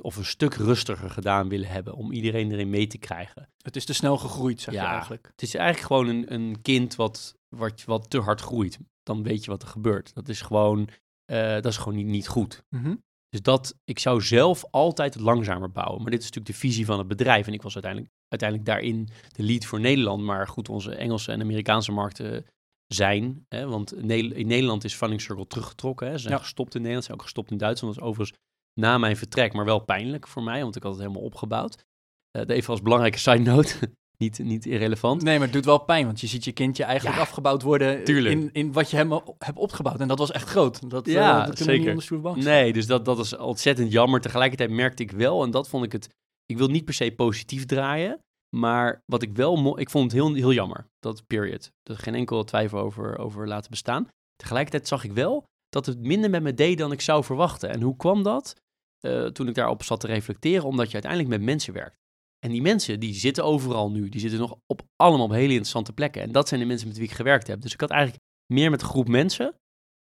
[0.00, 3.48] of een stuk rustiger gedaan willen hebben om iedereen erin mee te krijgen.
[3.62, 5.26] Het is te snel gegroeid, zeg je eigenlijk.
[5.30, 8.78] Het is eigenlijk gewoon een, een kind wat, wat, wat te hard groeit.
[9.02, 10.14] Dan weet je wat er gebeurt.
[10.14, 10.88] Dat is gewoon,
[11.24, 12.62] eh, dat is gewoon niet, niet goed.
[12.68, 12.94] Mhm.
[13.28, 16.02] Dus dat, ik zou zelf altijd langzamer bouwen.
[16.02, 17.46] Maar dit is natuurlijk de visie van het bedrijf.
[17.46, 20.22] En ik was uiteindelijk, uiteindelijk daarin de lead voor Nederland.
[20.22, 22.46] Maar goed, onze Engelse en Amerikaanse markten
[22.86, 23.46] zijn.
[23.48, 26.06] Hè, want in Nederland is Funding Circle teruggetrokken.
[26.06, 26.12] Hè.
[26.12, 26.40] Ze zijn Ja.
[26.40, 27.94] gestopt in Nederland, zijn ook gestopt in Duitsland.
[27.94, 28.38] Dat is overigens
[28.74, 30.62] na mijn vertrek, maar wel pijnlijk voor mij.
[30.62, 31.84] Want ik had het helemaal opgebouwd.
[32.30, 33.76] Eh, even als belangrijke side note.
[34.22, 35.22] niet, niet irrelevant.
[35.22, 38.04] Nee, maar het doet wel pijn, want je ziet je kindje eigenlijk Ja, afgebouwd worden
[38.04, 38.34] tuurlijk.
[38.34, 40.00] In, in wat je helemaal hebt opgebouwd.
[40.00, 40.90] En dat was echt groot.
[40.90, 42.34] Dat, eh, Ja, dat kunnen we zeker.
[42.34, 44.20] niet Nee, dus dat, dat is ontzettend jammer.
[44.20, 46.08] Tegelijkertijd merkte ik wel, en dat vond ik het...
[46.46, 48.18] Ik wil niet per se positief draaien,
[48.56, 49.78] maar wat ik wel...
[49.78, 51.70] Ik vond het heel, heel jammer, dat period.
[51.82, 54.08] Er geen enkel twijfel over, over laten bestaan.
[54.36, 57.70] Tegelijkertijd zag ik wel dat het minder met me deed dan ik zou verwachten.
[57.70, 58.54] En hoe kwam dat?
[59.00, 62.00] Eh, toen ik daarop zat te reflecteren, omdat je uiteindelijk met mensen werkt.
[62.38, 64.08] En die mensen, die zitten overal nu.
[64.08, 66.22] Die zitten nog op allemaal op hele interessante plekken.
[66.22, 67.60] En dat zijn de mensen met wie ik gewerkt heb.
[67.60, 69.54] Dus ik had eigenlijk meer met een groep mensen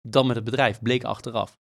[0.08, 1.56] dan met het bedrijf, bleek achteraf.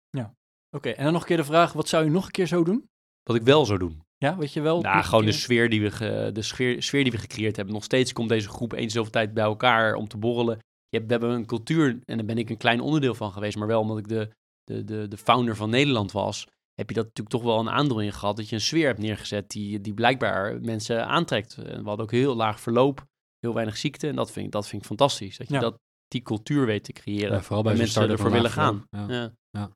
[0.77, 2.65] Oké, en dan nog een keer de vraag, wat zou je nog een keer zo
[2.65, 2.89] doen?
[3.23, 4.03] Wat ik wel zou doen.
[4.17, 4.81] Ja, weet je wel?
[4.81, 7.75] Nou, gewoon de sfeer die we, ge- de sfeer, sfeer die we gecreëerd hebben.
[7.75, 10.59] Nog steeds komt deze groep eens zoveel tijd bij elkaar om te borrelen.
[10.89, 13.67] Hebt, we hebben een cultuur, en daar ben ik een klein onderdeel van geweest, maar
[13.67, 14.31] wel omdat ik de,
[14.65, 18.01] de, de, de founder van Nederland was, heb je dat natuurlijk toch wel een aandeel
[18.01, 21.57] in gehad, dat je een sfeer hebt neergezet die, die blijkbaar mensen aantrekt.
[21.57, 23.07] En we hadden ook heel laag verloop,
[23.39, 25.37] heel weinig ziekte, en dat vind ik, dat vind ik fantastisch.
[25.37, 25.61] Dat je Ja.
[25.61, 28.85] dat, die cultuur weet te creëren, Ja, vooral bij mensen ervoor willen gaan.
[28.91, 29.33] Ja.
[29.51, 29.71] Ja.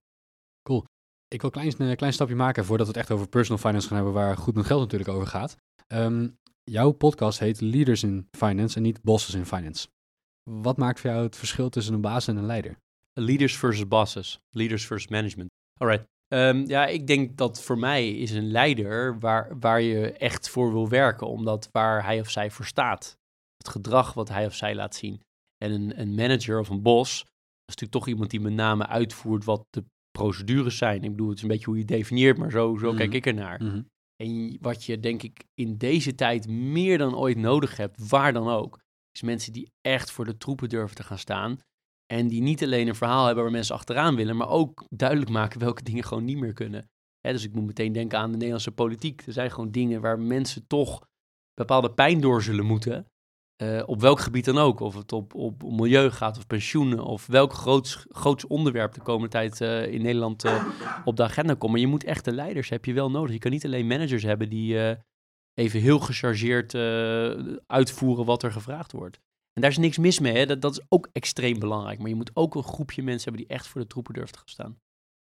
[1.28, 3.86] Ik wil een klein, eh, klein stapje maken voordat we het echt over personal finance
[3.88, 5.56] gaan hebben, waar goed met geld natuurlijk over gaat.
[5.86, 6.28] Ehm,
[6.64, 9.88] jouw podcast heet Leaders in Finance en niet Bosses in Finance.
[10.50, 12.76] Wat maakt voor jou het verschil tussen een baas en een leider?
[13.12, 14.40] Leaders versus bosses.
[14.50, 15.50] Leaders versus management.
[15.80, 16.06] Alright.
[16.28, 20.72] Ehm, ja, ik denk dat voor mij is een leider waar, waar je echt voor
[20.72, 23.16] wil werken, omdat waar hij of zij voor staat.
[23.56, 25.20] Het gedrag wat hij of zij laat zien.
[25.64, 27.28] En een, een manager of een bos, dat
[27.74, 31.04] is natuurlijk toch iemand die met name uitvoert wat de procedures zijn.
[31.04, 32.96] Ik bedoel, het is een beetje hoe je definieert, maar zo, zo Mhm.
[32.96, 33.62] kijk ik ernaar.
[33.62, 33.82] Mhm.
[34.16, 38.48] En wat je denk ik in deze tijd meer dan ooit nodig hebt, waar dan
[38.48, 38.78] ook,
[39.12, 41.58] is mensen die echt voor de troepen durven te gaan staan.
[42.06, 45.60] En die niet alleen een verhaal hebben waar mensen achteraan willen, maar ook duidelijk maken
[45.60, 46.90] welke dingen gewoon niet meer kunnen.
[47.20, 49.26] Dus ik moet meteen denken aan de Nederlandse politiek.
[49.26, 51.00] Er zijn gewoon dingen waar mensen toch
[51.54, 53.06] bepaalde pijn door zullen moeten.
[53.56, 54.80] eh, op welk gebied dan ook.
[54.80, 59.28] Of het op, op milieu gaat, of pensioenen, of welk groots, groots onderwerp de komende
[59.28, 60.66] tijd eh, in Nederland eh,
[61.04, 61.72] op de agenda komt.
[61.72, 63.32] Maar je moet echte leiders, heb je wel nodig.
[63.32, 64.96] Je kan niet alleen managers hebben die
[65.54, 69.20] even heel gechargeerd eh, uitvoeren wat er gevraagd wordt.
[69.52, 70.46] En daar is niks mis mee, hè?
[70.46, 71.98] Dat, dat is ook extreem belangrijk.
[71.98, 74.38] Maar je moet ook een groepje mensen hebben die echt voor de troepen durft te
[74.38, 74.76] gaan staan.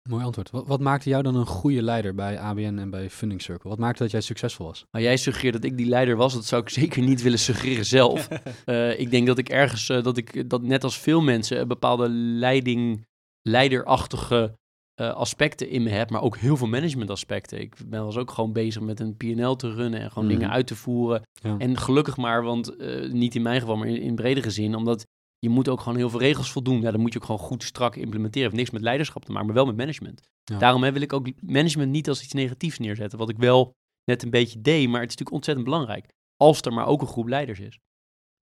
[0.10, 0.52] Mooi antwoord.
[0.52, 3.70] Wat, wat maakte jou dan een goede leider bij ABN en bij Funding Circle?
[3.70, 4.86] Wat maakte dat jij succesvol was?
[4.92, 7.86] Maar jij suggereert dat ik die leider was, dat zou ik zeker niet willen suggereren
[7.86, 8.28] zelf.
[8.66, 11.68] Eh, ik denk dat ik ergens, eh, dat ik dat net als veel mensen, een
[11.68, 13.06] bepaalde leiding,
[13.42, 14.54] leiderachtige
[15.02, 17.60] eh, aspecten in me heb, maar ook heel veel managementaspecten.
[17.62, 20.34] Ik ben was ook gewoon bezig met een P&L te runnen en gewoon Mhm.
[20.38, 21.22] dingen uit te voeren.
[21.32, 21.58] Ja.
[21.58, 25.06] En gelukkig maar, want eh, niet in mijn geval, maar in, in bredere zin, omdat
[25.40, 26.82] je moet ook gewoon heel veel regels voldoen.
[26.82, 28.44] Ja, dan moet je ook gewoon goed strak implementeren.
[28.44, 30.22] Heeft niks met leiderschap te maken, maar wel met management.
[30.44, 30.58] Ja.
[30.58, 33.20] Daarom hè, wil ik ook management niet als iets negatiefs neerzetten.
[33.20, 33.72] Wat ik wel
[34.12, 36.08] net een beetje deed, maar het is natuurlijk ontzettend belangrijk.
[36.38, 37.80] Als er maar ook een groep leiders is.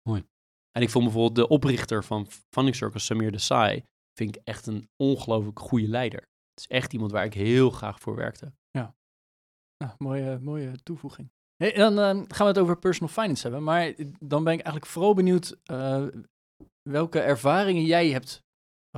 [0.09, 0.23] Mooi.
[0.73, 3.83] En ik vond bijvoorbeeld de oprichter van Funding Circle, Samir Desai,
[4.19, 6.23] vind ik echt een ongelooflijk goede leider.
[6.55, 8.53] Het is echt iemand waar ik heel graag voor werkte.
[9.85, 11.31] Nou, mooie, mooie toevoeging.
[11.57, 13.62] Hey, dan eh, gaan we het over personal finance hebben.
[13.62, 16.07] Maar dan ben ik eigenlijk vooral benieuwd eh,
[16.83, 18.43] welke ervaringen jij hebt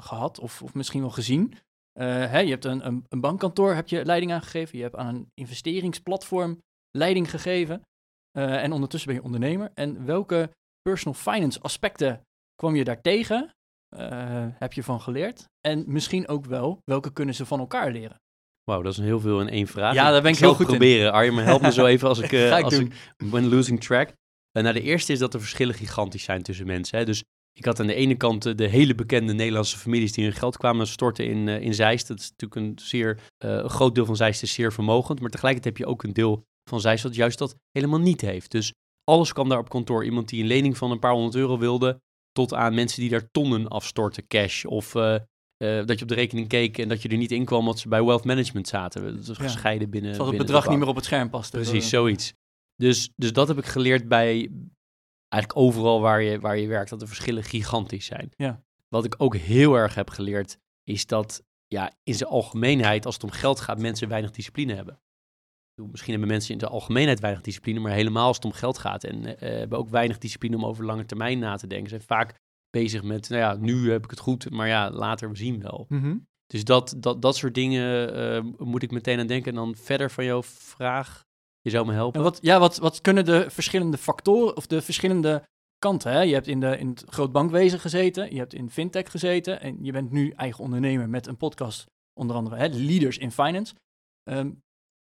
[0.00, 1.54] gehad of, of misschien wel gezien.
[1.92, 4.76] Eh, je hebt een, een, een bankkantoor, heb je leiding aangegeven.
[4.76, 7.82] Je hebt aan een investeringsplatform leiding gegeven.
[8.36, 9.70] En ondertussen ben je ondernemer.
[9.74, 10.50] En welke
[10.82, 12.22] personal finance aspecten
[12.54, 13.55] kwam je daar tegen?
[13.88, 15.44] Eh, heb je van geleerd?
[15.60, 18.20] En misschien ook wel, welke kunnen ze van elkaar leren?
[18.64, 19.94] Wauw, dat is een heel veel in één vraag.
[19.94, 20.78] Ja, daar ben ik zal heel goed in.
[20.78, 21.12] proberen.
[21.12, 22.92] Arjen, maar help me zo even als ik, eh, Ga ik als doen.
[23.16, 24.08] ik ben losing track.
[24.08, 26.98] Uh, nou, de eerste is dat de verschillen gigantisch zijn tussen mensen.
[26.98, 27.04] Hè.
[27.04, 27.24] Dus
[27.56, 30.56] ik had aan de ene kant eh, de hele bekende Nederlandse families die hun geld
[30.56, 32.08] kwamen storten in, eh, in Zeist.
[32.08, 35.20] Dat is natuurlijk een zeer eh, een groot deel van Zeist is zeer vermogend.
[35.20, 38.50] Maar tegelijkertijd heb je ook een deel van Zeist dat juist dat helemaal niet heeft.
[38.50, 38.72] Dus
[39.04, 40.04] alles kwam daar op kantoor.
[40.04, 42.00] Iemand die een lening van een paar honderd euro wilde,
[42.36, 44.64] tot aan mensen die daar tonnen afstorten, cash.
[44.64, 47.44] Of eh, eh, dat je op de rekening keek en dat je er niet in
[47.44, 49.16] kwam omdat ze bij wealth management zaten.
[49.16, 49.42] Dat was Ja.
[49.42, 50.14] gescheiden binnen.
[50.14, 51.50] Zoals het binnen bedrag niet meer op het scherm past.
[51.50, 52.34] Precies, zoiets.
[52.76, 54.50] Dus, dus dat heb ik geleerd bij
[55.28, 58.32] eigenlijk overal waar je, waar je werkt, dat de verschillen gigantisch zijn.
[58.36, 58.62] Ja.
[58.88, 63.24] Wat ik ook heel erg heb geleerd, is dat ja, in zijn algemeenheid, als het
[63.24, 65.00] om geld gaat, mensen weinig discipline hebben.
[65.84, 69.04] Misschien hebben mensen in de algemeenheid weinig discipline, maar helemaal als het om geld gaat.
[69.04, 71.88] En eh, hebben ook weinig discipline om over lange termijn na te denken.
[71.88, 72.34] Ze zijn vaak
[72.70, 75.86] bezig met, nou ja, nu heb ik het goed, maar ja, later we zien wel.
[75.88, 76.16] Mhm.
[76.46, 79.50] Dus dat, dat, dat soort dingen eh, moet ik meteen aan denken.
[79.50, 81.24] En dan verder van jouw vraag,
[81.60, 82.18] je zou me helpen.
[82.18, 85.42] En wat, ja, wat, wat kunnen de verschillende factoren of de verschillende
[85.78, 86.12] kanten?
[86.12, 86.20] Hè?
[86.20, 89.92] Je hebt in, de, in het grootbankwezen gezeten, je hebt in fintech gezeten en je
[89.92, 91.84] bent nu eigen ondernemer met een podcast,
[92.20, 93.74] onder andere hè, Leaders in Finance.
[94.22, 94.50] Ehm,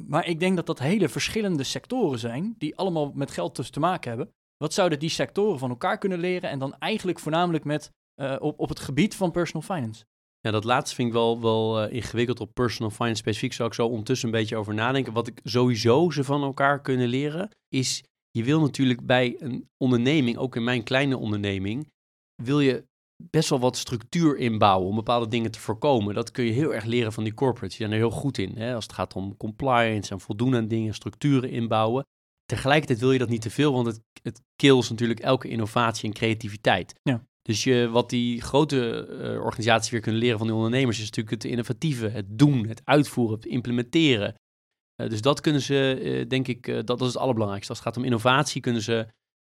[0.05, 3.79] maar ik denk dat dat hele verschillende sectoren zijn die allemaal met geld dus te
[3.79, 4.33] maken hebben.
[4.57, 8.59] Wat zouden die sectoren van elkaar kunnen leren en dan eigenlijk voornamelijk met, eh, op,
[8.59, 10.05] op het gebied van personal finance?
[10.39, 13.53] Ja, dat laatste vind ik wel, wel eh, ingewikkeld op personal finance specifiek.
[13.53, 15.13] Zou ik zo ondertussen een beetje over nadenken.
[15.13, 20.37] Wat ik sowieso ze van elkaar kunnen leren, is je wil natuurlijk bij een onderneming,
[20.37, 21.91] ook in mijn kleine onderneming,
[22.43, 22.85] wil je
[23.17, 26.15] best wel wat structuur inbouwen om bepaalde dingen te voorkomen.
[26.15, 27.77] Dat kun je heel erg leren van die corporates.
[27.77, 28.57] Die zijn er heel goed in.
[28.57, 28.75] Hè?
[28.75, 32.05] Als het gaat om compliance en voldoen aan dingen, structuren inbouwen.
[32.45, 36.15] Tegelijkertijd wil je dat niet te veel, want het, het kills natuurlijk elke innovatie en
[36.15, 36.93] creativiteit.
[37.03, 37.23] Ja.
[37.41, 41.43] Dus je, wat die grote eh, organisaties weer kunnen leren van die ondernemers, is natuurlijk
[41.43, 44.35] het innovatieve, het doen, het uitvoeren, het implementeren.
[44.95, 47.73] Eh, dus dat kunnen ze, eh, denk ik, dat, dat is het allerbelangrijkste.
[47.73, 49.07] Als het gaat om innovatie, kunnen ze,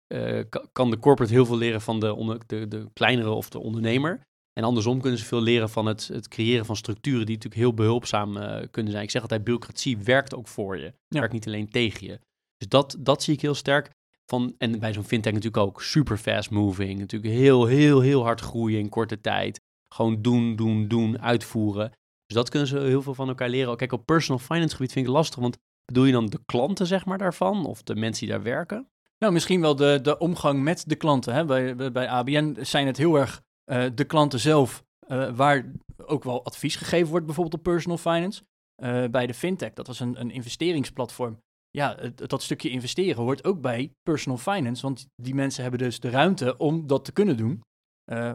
[0.08, 3.50] eh, ka- kan de corporate heel veel leren van de, onder, de, de kleinere of
[3.50, 4.22] de ondernemer.
[4.54, 7.74] En andersom kunnen ze veel leren van het, het creëren van structuren die natuurlijk heel
[7.74, 9.04] behulpzaam eh, kunnen zijn.
[9.04, 10.94] Ik zeg altijd, bureaucratie werkt ook voor je.
[11.08, 12.20] Werkt niet alleen tegen je.
[12.58, 13.90] Dus dat, dat zie ik heel sterk.
[14.26, 17.00] Van, en bij zo'n fintech natuurlijk ook super fast moving.
[17.00, 19.60] Natuurlijk heel, heel, heel hard groeien in korte tijd.
[19.94, 21.92] Gewoon doen, doen, doen, uitvoeren.
[22.26, 23.78] Dus dat kunnen ze heel veel van elkaar leren.
[23.78, 25.40] Kijk, op personal finance gebied vind ik het lastig.
[25.40, 27.66] Want bedoel je dan de klanten, zeg maar, daarvan?
[27.66, 28.88] Of de mensen die daar werken?
[29.24, 31.34] Nou, misschien wel de, de omgang met de klanten.
[31.34, 31.46] Hè?
[31.46, 35.72] Bij, bij- ABN zijn het heel erg eh, de klanten zelf, eh, waar
[36.06, 38.44] ook wel advies gegeven wordt, bijvoorbeeld op personal finance.
[38.76, 41.38] Eh, bij de fintech, dat was een, een investeringsplatform.
[41.70, 46.10] Ja, dat stukje investeren hoort ook bij personal finance, want die mensen hebben dus de
[46.10, 47.62] ruimte om dat te kunnen doen.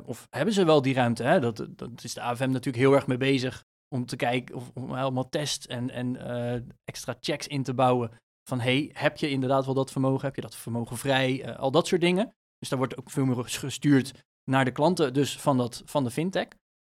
[0.04, 1.22] Of hebben ze wel die ruimte?
[1.22, 1.40] Hè?
[1.40, 4.92] Dat, dat is de AFM natuurlijk heel erg mee bezig om te kijken of om
[4.92, 6.16] allemaal tests en, en
[6.84, 8.10] extra checks in te bouwen
[8.48, 10.26] van hey, heb je inderdaad wel dat vermogen?
[10.26, 11.42] Heb je dat vermogen vrij?
[11.42, 12.32] Eh, al dat soort dingen.
[12.58, 16.10] Dus daar wordt ook veel meer gestuurd naar de klanten dus van, dat, van de
[16.10, 16.48] fintech.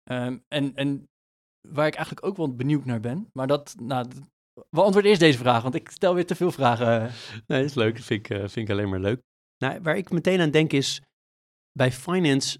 [0.03, 1.09] Ehm, en, en
[1.69, 4.09] waar ik eigenlijk ook wel benieuwd naar ben, maar dat, nou,
[4.71, 7.01] beantwoord eerst deze vraag, want ik stel weer te veel vragen.
[7.47, 7.99] Nee, dat is leuk.
[7.99, 9.21] Vind ik, eh, vind ik alleen maar leuk.
[9.59, 11.03] Nou, waar ik meteen aan denk is,
[11.73, 12.59] bij finance,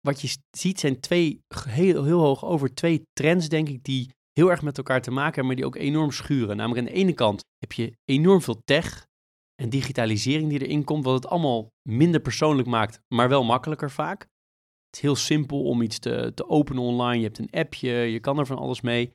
[0.00, 4.50] wat je ziet zijn twee, heel, heel hoog over, twee trends, denk ik, die heel
[4.50, 6.56] erg met elkaar te maken hebben, maar die ook enorm schuren.
[6.56, 9.06] Namelijk aan de ene kant heb je enorm veel tech,
[9.62, 14.20] en digitalisering die erin komt, wat het allemaal minder persoonlijk maakt, maar wel makkelijker vaak.
[14.86, 17.18] Het is heel simpel om iets te, te openen online.
[17.18, 19.06] Je hebt een appje, je kan er van alles mee.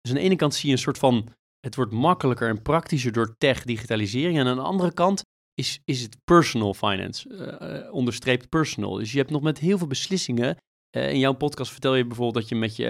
[0.00, 1.28] Dus aan de ene kant zie je een soort van,
[1.60, 4.38] het wordt makkelijker en praktischer door tech, digitalisering.
[4.38, 5.22] En aan de andere kant
[5.54, 8.94] is, is het personal finance, uh, onderstreept personal.
[8.94, 10.56] Dus je hebt nog met heel veel beslissingen.
[10.96, 12.86] Uh, in jouw podcast vertel je bijvoorbeeld dat je met je,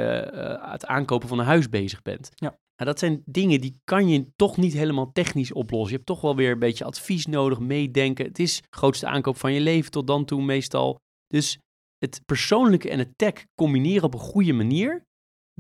[0.62, 2.31] het aankopen van een huis bezig bent.
[2.35, 2.59] Ja.
[2.77, 5.90] Nou, dat zijn dingen die kan je toch niet helemaal technisch oplossen.
[5.90, 8.25] Je hebt toch wel weer een beetje advies nodig, meedenken.
[8.25, 11.01] Het is de grootste aankoop van je leven tot dan toe meestal.
[11.27, 11.59] Dus
[11.99, 15.05] het persoonlijke en het tech combineren op een goede manier,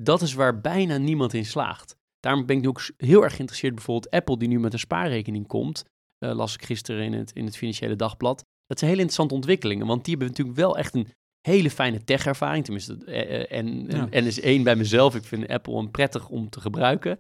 [0.00, 1.96] dat is waar bijna niemand in slaagt.
[2.20, 5.46] Daarom ben ik nu ook heel erg geïnteresseerd bijvoorbeeld Apple, die nu met een spaarrekening
[5.46, 5.84] komt.
[6.24, 8.44] Uh, las ik gisteren in het, in het Financiële Dagblad.
[8.66, 11.08] Dat zijn hele interessante ontwikkelingen, want die hebben natuurlijk wel echt een
[11.46, 12.64] hele fijne tech-ervaring.
[12.64, 14.06] Tenminste, uh, en, ja.
[14.10, 15.14] en is één bij mezelf.
[15.14, 17.18] Ik vind Apple een prettig om te gebruiken.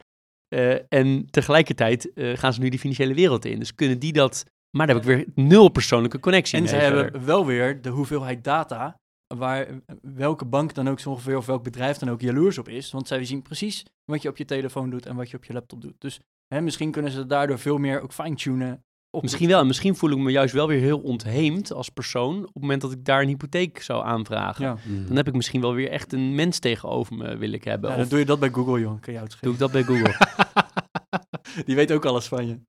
[0.54, 3.58] Uh, en tegelijkertijd gaan ze nu die financiële wereld in.
[3.58, 4.44] Dus kunnen die dat...
[4.76, 6.72] Maar daar heb ik weer nul persoonlijke connectie en mee.
[6.72, 8.96] En ze hebben wel weer de hoeveelheid data
[9.36, 9.66] waar
[10.02, 12.90] welke bank dan ook zo ongeveer of welk bedrijf dan ook jaloers op is.
[12.90, 15.52] Want zij zien precies wat je op je telefoon doet en wat je op je
[15.52, 16.00] laptop doet.
[16.00, 16.20] Dus
[16.54, 18.84] hè, misschien kunnen ze daardoor veel meer ook fine-tunen.
[19.22, 19.60] Misschien wel.
[19.60, 22.80] En misschien voel ik me juist wel weer heel ontheemd als persoon op het moment
[22.80, 24.64] dat ik daar een hypotheek zou aanvragen.
[24.64, 24.76] Ja.
[24.84, 25.06] Mm.
[25.06, 27.90] Dan heb ik misschien wel weer echt een mens tegenover me wil ik hebben.
[27.90, 29.00] Ja, of dan doe je dat bij Google, joh.
[29.00, 30.14] Kan je doe ik dat bij Google.
[31.66, 32.60] Die weet ook alles van je.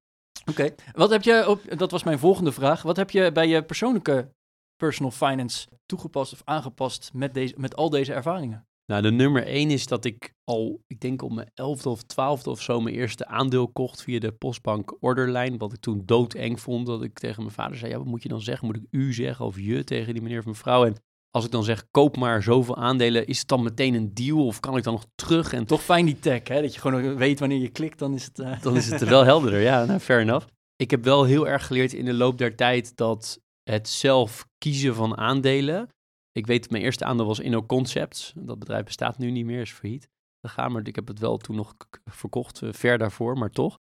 [0.49, 0.75] Oké.
[0.91, 2.81] Wat heb je op, dat was mijn volgende vraag.
[2.81, 4.33] Wat heb je bij je persoonlijke
[4.75, 8.67] personal finance toegepast of aangepast met, deze, met al deze ervaringen?
[8.85, 12.49] Nou, de nummer één is dat ik al, ik denk op mijn elfde of twaalfde
[12.49, 15.57] of zo, mijn eerste aandeel kocht via de Postbank orderlijn.
[15.57, 16.85] Wat ik toen doodeng vond.
[16.85, 18.67] Dat ik tegen mijn vader zei, ja, wat moet je dan zeggen?
[18.67, 20.85] Moet ik u zeggen of je tegen die meneer of mevrouw?
[20.85, 20.95] En
[21.31, 24.59] als ik dan zeg, koop maar zoveel aandelen, is het dan meteen een deal of
[24.59, 25.53] kan ik dan nog terug?
[25.53, 26.61] En Toch fijn die tech, hè?
[26.61, 28.39] Dat je gewoon weet wanneer je klikt, dan is het...
[28.39, 28.61] Uh...
[28.61, 29.61] dan is het wel helderder.
[29.61, 30.47] Ja, nou, fair enough.
[30.75, 34.95] Ik heb wel heel erg geleerd in de loop der tijd dat het zelf kiezen
[34.95, 35.89] van aandelen.
[36.37, 38.33] Ik weet, mijn eerste aandeel was InnoConcepts.
[38.35, 40.09] Dat bedrijf bestaat nu niet meer, is failliet
[40.41, 40.71] gegaan.
[40.71, 43.79] Maar ik heb het wel toen nog verkocht, uh, ver daarvoor, maar toch.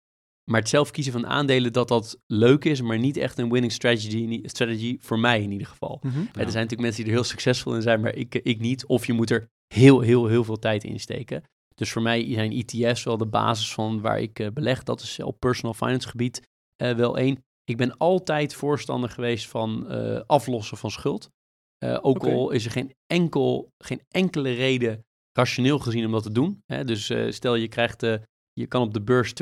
[0.52, 3.72] Maar het zelf kiezen van aandelen, dat dat leuk is, maar niet echt een winning
[3.72, 6.00] strategy, strategy voor mij in ieder geval.
[6.02, 6.22] Mm -hmm.
[6.22, 6.28] ja.
[6.28, 8.86] Er zijn natuurlijk mensen die er heel succesvol in zijn, maar ik, ik niet.
[8.86, 11.44] Of je moet er heel, heel, heel veel tijd in steken.
[11.76, 14.84] Dus voor mij zijn ETF's wel de basis van waar ik uh, beleg.
[14.84, 16.42] Dat is op personal finance gebied
[16.82, 17.44] uh, wel één.
[17.64, 19.88] Ik ben altijd voorstander geweest van
[20.28, 21.30] aflossen van schuld.
[21.84, 22.34] Uh, ook okay.
[22.34, 25.06] al is er geen, enkel, geen enkele reden
[25.38, 26.64] rationeel gezien om dat te doen.
[26.66, 26.84] Hè?
[26.84, 28.02] Dus uh, stel je krijgt,
[28.52, 29.34] je kan op de beurs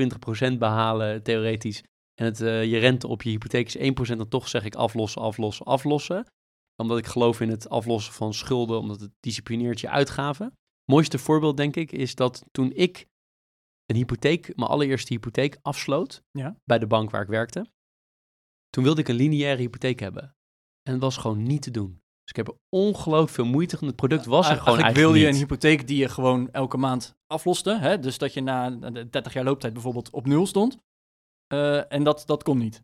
[0.51, 1.84] 20% behalen theoretisch.
[2.13, 4.17] En het, je rente op je hypotheek is 1%.
[4.17, 6.25] Dan toch zeg ik aflossen, aflossen, aflossen.
[6.75, 8.80] Omdat ik geloof in het aflossen van schulden.
[8.80, 10.54] Omdat het disciplineert je uitgaven.
[10.91, 13.08] Mooiste voorbeeld denk ik is dat toen ik
[13.86, 16.23] een hypotheek, mijn allereerste hypotheek afsloot.
[16.32, 16.56] Ja.
[16.63, 17.71] Bij de bank waar ik werkte.
[18.69, 20.36] Toen wilde ik een lineaire hypotheek hebben.
[20.82, 22.01] En het was gewoon niet te doen.
[22.24, 23.86] Dus ik heb er ongelooflijk veel moeite.
[23.86, 25.34] Het product was er gewoon eigenlijk wil je niet.
[25.34, 27.78] een hypotheek die je gewoon elke maand afloste.
[27.80, 28.00] Hè?
[28.00, 30.78] Dus dat je na de 30 jaar looptijd bijvoorbeeld op nul stond.
[31.54, 32.82] Uh, en dat, dat kon niet.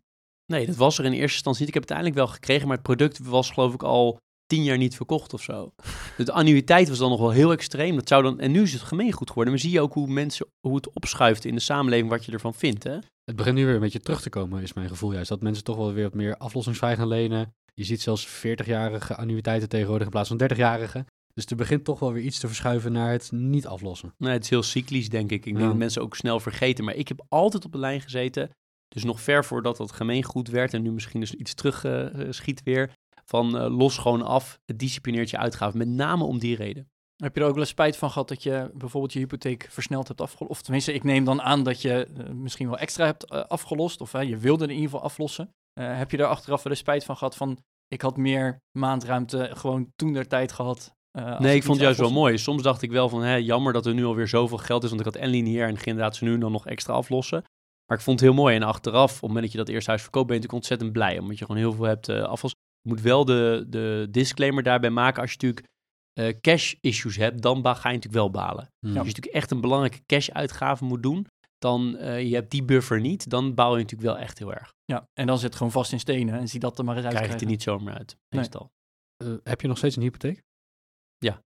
[0.52, 1.68] Nee, dat was er in eerste instantie niet.
[1.68, 4.78] Ik heb het uiteindelijk wel gekregen, maar het product was geloof ik al tien jaar
[4.78, 5.72] niet verkocht of zo.
[6.16, 7.94] Dus de annuïteit was dan nog wel heel extreem.
[7.94, 9.52] Dat zou dan, en nu is het gemeengoed geworden.
[9.52, 12.54] Maar zie je ook hoe mensen, hoe het opschuift in de samenleving, wat je ervan
[12.54, 12.84] vindt.
[12.84, 12.98] Hè?
[13.24, 15.28] Het begint nu weer een beetje terug te komen, is mijn gevoel juist.
[15.28, 17.54] Dat mensen toch wel weer wat meer aflossingsvrij gaan lenen.
[17.78, 21.04] Je ziet zelfs 40-jarige annuïteiten tegenwoordig in plaats van 30-jarige.
[21.34, 24.14] Dus er begint toch wel weer iets te verschuiven naar het niet aflossen.
[24.16, 25.36] Nee, het is heel cyclisch, denk ik.
[25.36, 25.66] Ik denk ja.
[25.66, 26.84] dat mensen ook snel vergeten.
[26.84, 28.50] Maar ik heb altijd op de lijn gezeten.
[28.88, 30.74] Dus nog ver voordat dat gemeengoed werd.
[30.74, 32.90] En nu misschien dus iets terug uh, schiet weer.
[33.24, 34.58] Van uh, los gewoon af.
[34.64, 35.78] Het disciplineert je uitgaven.
[35.78, 36.88] Met name om die reden.
[37.16, 40.20] Heb je er ook wel spijt van gehad dat je bijvoorbeeld je hypotheek versneld hebt
[40.20, 40.50] afgelost?
[40.50, 44.00] Of tenminste, ik neem dan aan dat je uh, misschien wel extra hebt uh, afgelost.
[44.00, 45.50] Of je wilde in ieder geval aflossen.
[45.78, 47.58] Uh, heb je daar achteraf wel de spijt van gehad van...
[47.88, 50.96] ik had meer maandruimte gewoon toen der tijd gehad?
[51.18, 52.38] Uh, nee, ik vond het juist wel mooi.
[52.38, 54.88] Soms dacht ik wel van, hè, jammer dat er nu alweer zoveel geld is.
[54.88, 57.44] Want ik had en lineair en inderdaad ze nu dan nog extra aflossen.
[57.86, 58.56] Maar ik vond het heel mooi.
[58.56, 60.92] En achteraf, op het moment dat je dat eerste huis verkoopt, ben je natuurlijk ontzettend
[60.92, 61.18] blij.
[61.18, 62.34] Omdat je gewoon heel veel hebt uh.
[62.80, 65.22] Je moet wel de, de disclaimer daarbij maken.
[65.22, 65.66] Als je natuurlijk
[66.20, 68.68] uh, cash issues hebt, dan ga je natuurlijk wel balen.
[68.78, 68.96] Hmm.
[68.96, 71.26] Als je natuurlijk echt een belangrijke cash uitgave moet doen,
[71.58, 74.74] dan uh, je hebt die buffer niet, dan bouw je natuurlijk wel echt heel erg.
[74.84, 77.04] Ja, en dan zit het gewoon vast in stenen en zie dat er maar eens
[77.04, 77.14] uit.
[77.14, 78.72] Krijg je er niet zomaar uit, meestal.
[79.16, 79.32] Nee.
[79.32, 80.42] Uh, heb je nog steeds een hypotheek?
[81.18, 81.42] Ja.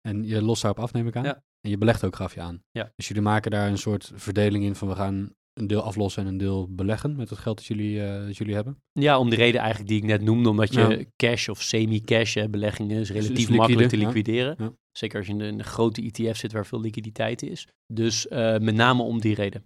[0.00, 1.24] En je lost daarop af, neem ik aan?
[1.24, 1.42] Ja.
[1.60, 2.62] En je belegt ook, gaf je aan?
[2.70, 2.92] Ja.
[2.96, 6.28] Dus jullie maken daar een soort verdeling in van we gaan een deel aflossen en
[6.28, 8.82] een deel beleggen met het geld dat jullie, uh, dat jullie hebben?
[8.92, 11.04] Ja, om de reden eigenlijk die ik net noemde, omdat je ja.
[11.16, 14.54] cash of semi-cash, beleggingen, is relatief is makkelijk liquide, te liquideren.
[14.58, 14.72] Ja.
[14.98, 17.66] Zeker als je in een grote ETF zit waar veel liquiditeit is.
[17.92, 19.62] Dus uh, met name om die reden.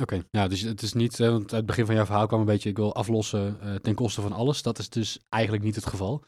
[0.00, 2.40] Oké, ja, dus het is niet, eh, want uit het begin van jouw verhaal kwam
[2.40, 4.62] een beetje, ik wil aflossen eh, ten koste van alles.
[4.62, 6.24] Dat is dus eigenlijk niet het geval.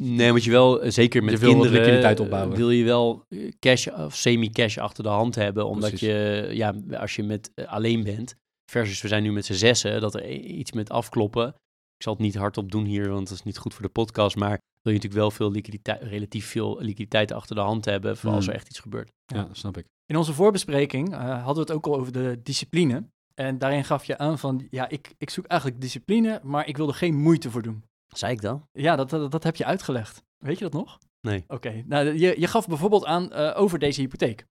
[0.00, 2.56] Nee, want je wel, eh, zeker met Je wil kinderen, liquiditeit eh, opbouwen.
[2.56, 5.66] wil je wel eh, cash of semi-cash achter de hand hebben.
[5.66, 6.08] Omdat Precies.
[6.08, 8.34] je, ja, als je met eh, alleen bent,
[8.70, 11.48] versus we zijn nu met z'n zessen, dat er i- iets met afkloppen.
[11.96, 14.36] Ik zal het niet hardop doen hier, want dat is niet goed voor de podcast.
[14.36, 18.30] Maar wil je natuurlijk wel veel liquiditeit, relatief veel liquiditeit achter de hand hebben, voor
[18.30, 18.52] als Hmm.
[18.52, 19.12] er echt iets gebeurt.
[19.26, 19.86] Ja, snap ik.
[20.06, 23.08] In onze voorbespreking eh, hadden we het ook al over de discipline.
[23.34, 26.88] En daarin gaf je aan van, ja, ik, ik zoek eigenlijk discipline, maar ik wil
[26.88, 27.84] er geen moeite voor doen.
[28.08, 28.68] Zei ik dan?
[28.72, 30.22] Ja, dat, dat, dat heb je uitgelegd.
[30.38, 30.98] Weet je dat nog?
[31.20, 31.44] Nee.
[31.48, 34.46] Oké, nou, je, je gaf bijvoorbeeld aan eh, over deze hypotheek.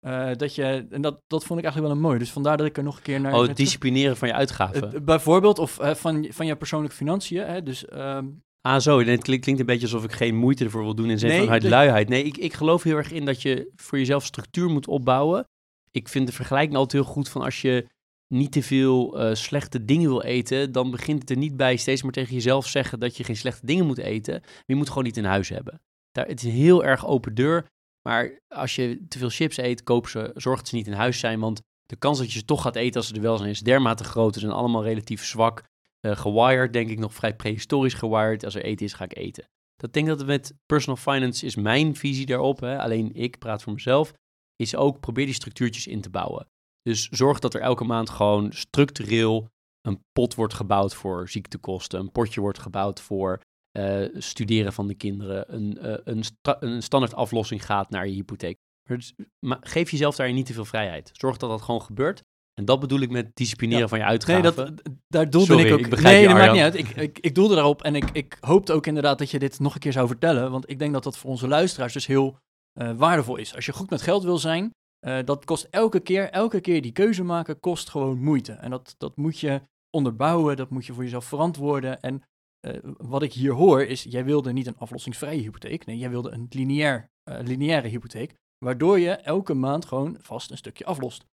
[0.00, 2.18] Eh, dat je, en dat, dat vond ik eigenlijk wel een mooi.
[2.18, 3.34] Dus vandaar dat ik er nog een keer naar...
[3.34, 5.04] Oh, het disciplineren van je uitgaven.
[5.04, 7.46] Bijvoorbeeld, of van, van je persoonlijke financiën.
[7.46, 8.26] Hè, dus ehm,
[8.60, 8.98] Ah, zo.
[8.98, 11.46] Het klinkt, klinkt een beetje alsof ik geen moeite ervoor wil doen in zin Nee,
[11.46, 12.08] van luiheid.
[12.08, 15.44] Nee, ik, ik geloof heel erg in dat je voor jezelf structuur moet opbouwen.
[15.90, 17.86] Ik vind de vergelijking altijd heel goed van als je
[18.34, 22.02] niet te veel eh, slechte dingen wil eten, dan begint het er niet bij steeds
[22.02, 24.40] maar tegen jezelf zeggen dat je geen slechte dingen moet eten.
[24.40, 25.80] Maar je moet gewoon niet in huis hebben.
[26.10, 27.66] Daar, het is een heel erg open deur.
[28.08, 31.18] Maar als je te veel chips eet, koop ze, zorg dat ze niet in huis
[31.18, 31.40] zijn.
[31.40, 33.60] Want de kans dat je ze toch gaat eten als ze er wel zijn, is
[33.60, 34.34] dermate groot.
[34.34, 35.62] Ze zijn allemaal relatief zwak
[36.00, 38.44] eh gewired, denk ik nog vrij prehistorisch gewired.
[38.44, 39.48] Als er eten is, ga ik eten.
[39.76, 42.60] Dat denk dat het met personal finance is mijn visie daarop.
[42.60, 42.78] Hè.
[42.78, 44.12] Alleen ik praat voor mezelf.
[44.56, 46.46] Is ook probeer die structuurtjes in te bouwen.
[46.82, 49.48] Dus zorg dat er elke maand gewoon structureel
[49.80, 52.00] een pot wordt gebouwd voor ziektekosten.
[52.00, 53.40] Een potje wordt gebouwd voor
[53.70, 55.54] eh, studeren van de kinderen.
[55.54, 58.58] Een, eh, een, een standaard aflossing gaat naar je hypotheek.
[58.88, 59.14] Maar, dus-
[59.60, 61.10] geef jezelf daarin niet te veel vrijheid.
[61.12, 62.22] Zorg dat dat gewoon gebeurt.
[62.60, 63.88] En dat bedoel ik met disciplineren Ja.
[63.88, 64.54] van je nee, uitgaven.
[64.54, 65.78] dat, daar doelde Sorry, ik ook...
[65.78, 66.74] ik begrijp nee, je, dat maakt niet uit.
[66.74, 69.74] Ik, ik, ik doelde daarop en ik, ik hoopte ook inderdaad dat je dit nog
[69.74, 70.50] een keer zou vertellen.
[70.50, 72.38] Want ik denk dat dat voor onze luisteraars dus heel
[72.72, 73.54] eh, waardevol is.
[73.54, 76.92] Als je goed met geld wil zijn, eh, dat kost elke keer, elke keer die
[76.92, 78.52] keuze maken, kost gewoon moeite.
[78.52, 82.00] En dat, dat moet je onderbouwen, dat moet je voor jezelf verantwoorden.
[82.00, 82.22] En
[82.60, 85.86] eh, wat ik hier hoor is, jij wilde niet een aflossingsvrije hypotheek.
[85.86, 88.34] Nee, jij wilde een lineair, lineaire hypotheek.
[88.64, 91.24] Waardoor je elke maand gewoon vast een stukje aflost.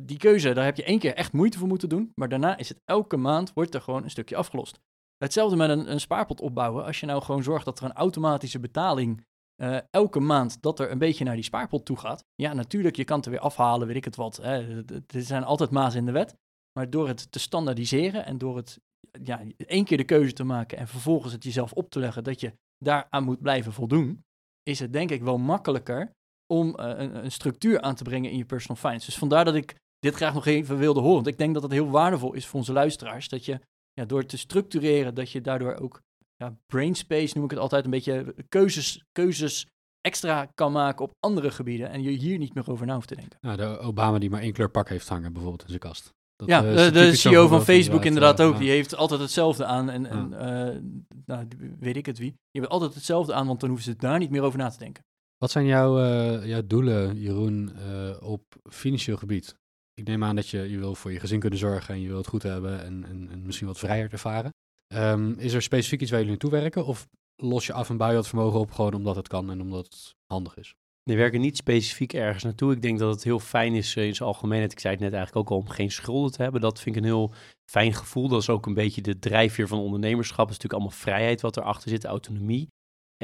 [0.00, 2.12] Die keuze, daar heb je één keer echt moeite voor moeten doen.
[2.14, 4.80] Maar daarna is het elke maand, wordt er gewoon een stukje afgelost.
[5.16, 6.84] Hetzelfde met een, een spaarpot opbouwen.
[6.84, 9.24] Als je nou gewoon zorgt dat er een automatische betaling
[9.54, 12.24] eh, elke maand dat er een beetje naar die spaarpot toe gaat.
[12.34, 14.38] Ja, natuurlijk, je kan het er weer afhalen, weet ik het wat.
[14.38, 16.36] Er zijn altijd mazen in de wet.
[16.78, 18.80] Maar door het te standaardiseren en door het
[19.22, 22.40] ja, één keer de keuze te maken en vervolgens het jezelf op te leggen dat
[22.40, 24.24] je daaraan moet blijven voldoen,
[24.62, 26.12] is het denk ik wel makkelijker
[26.46, 29.06] om eh, een, een structuur aan te brengen in je personal finance.
[29.06, 29.74] Dus vandaar dat ik
[30.04, 31.14] dit graag nog even wilde horen.
[31.14, 33.28] Want ik denk dat het heel waardevol is voor onze luisteraars.
[33.28, 33.60] Dat je
[33.92, 36.00] ja, door te structureren, dat je daardoor ook
[36.36, 39.66] ja, brain space, noem ik het altijd, een beetje keuzes, keuzes
[40.00, 41.88] extra kan maken op andere gebieden.
[41.90, 43.38] En je hier niet meer over na hoeft te denken.
[43.40, 46.12] Nou, de Obama die maar één kleur pak heeft hangen bijvoorbeeld in zijn kast.
[46.36, 48.52] Dat, ja, eh, de, CEO van Facebook inderdaad ook.
[48.52, 49.90] eh, Die heeft altijd hetzelfde aan.
[49.90, 50.80] En, en eh,
[51.26, 51.48] nou,
[51.78, 52.30] weet ik het wie.
[52.30, 54.78] Die hebben altijd hetzelfde aan, want dan hoeven ze daar niet meer over na te
[54.78, 55.04] denken.
[55.38, 59.56] Wat zijn jouw, eh, jouw doelen, Jeroen, eh, op financieel gebied?
[59.94, 62.16] Ik neem aan dat je, je wil voor je gezin kunnen zorgen en je wil
[62.16, 64.50] het goed hebben en, en, en misschien wat vrijer ervaren.
[64.86, 68.08] Ehm, is er specifiek iets waar jullie naartoe werken of los je af en bouw
[68.08, 70.74] je dat vermogen op gewoon omdat het kan en omdat het handig is?
[71.04, 72.72] Nee, we werken niet specifiek ergens naartoe.
[72.72, 74.72] Ik denk dat het heel fijn is eh, in zijn algemeenheid.
[74.72, 76.60] Ik zei het net eigenlijk ook al om geen schulden te hebben.
[76.60, 77.32] Dat vind ik een heel
[77.70, 78.28] fijn gevoel.
[78.28, 80.48] Dat is ook een beetje de drijfveer van ondernemerschap.
[80.48, 82.68] Het is natuurlijk allemaal vrijheid wat erachter zit, autonomie.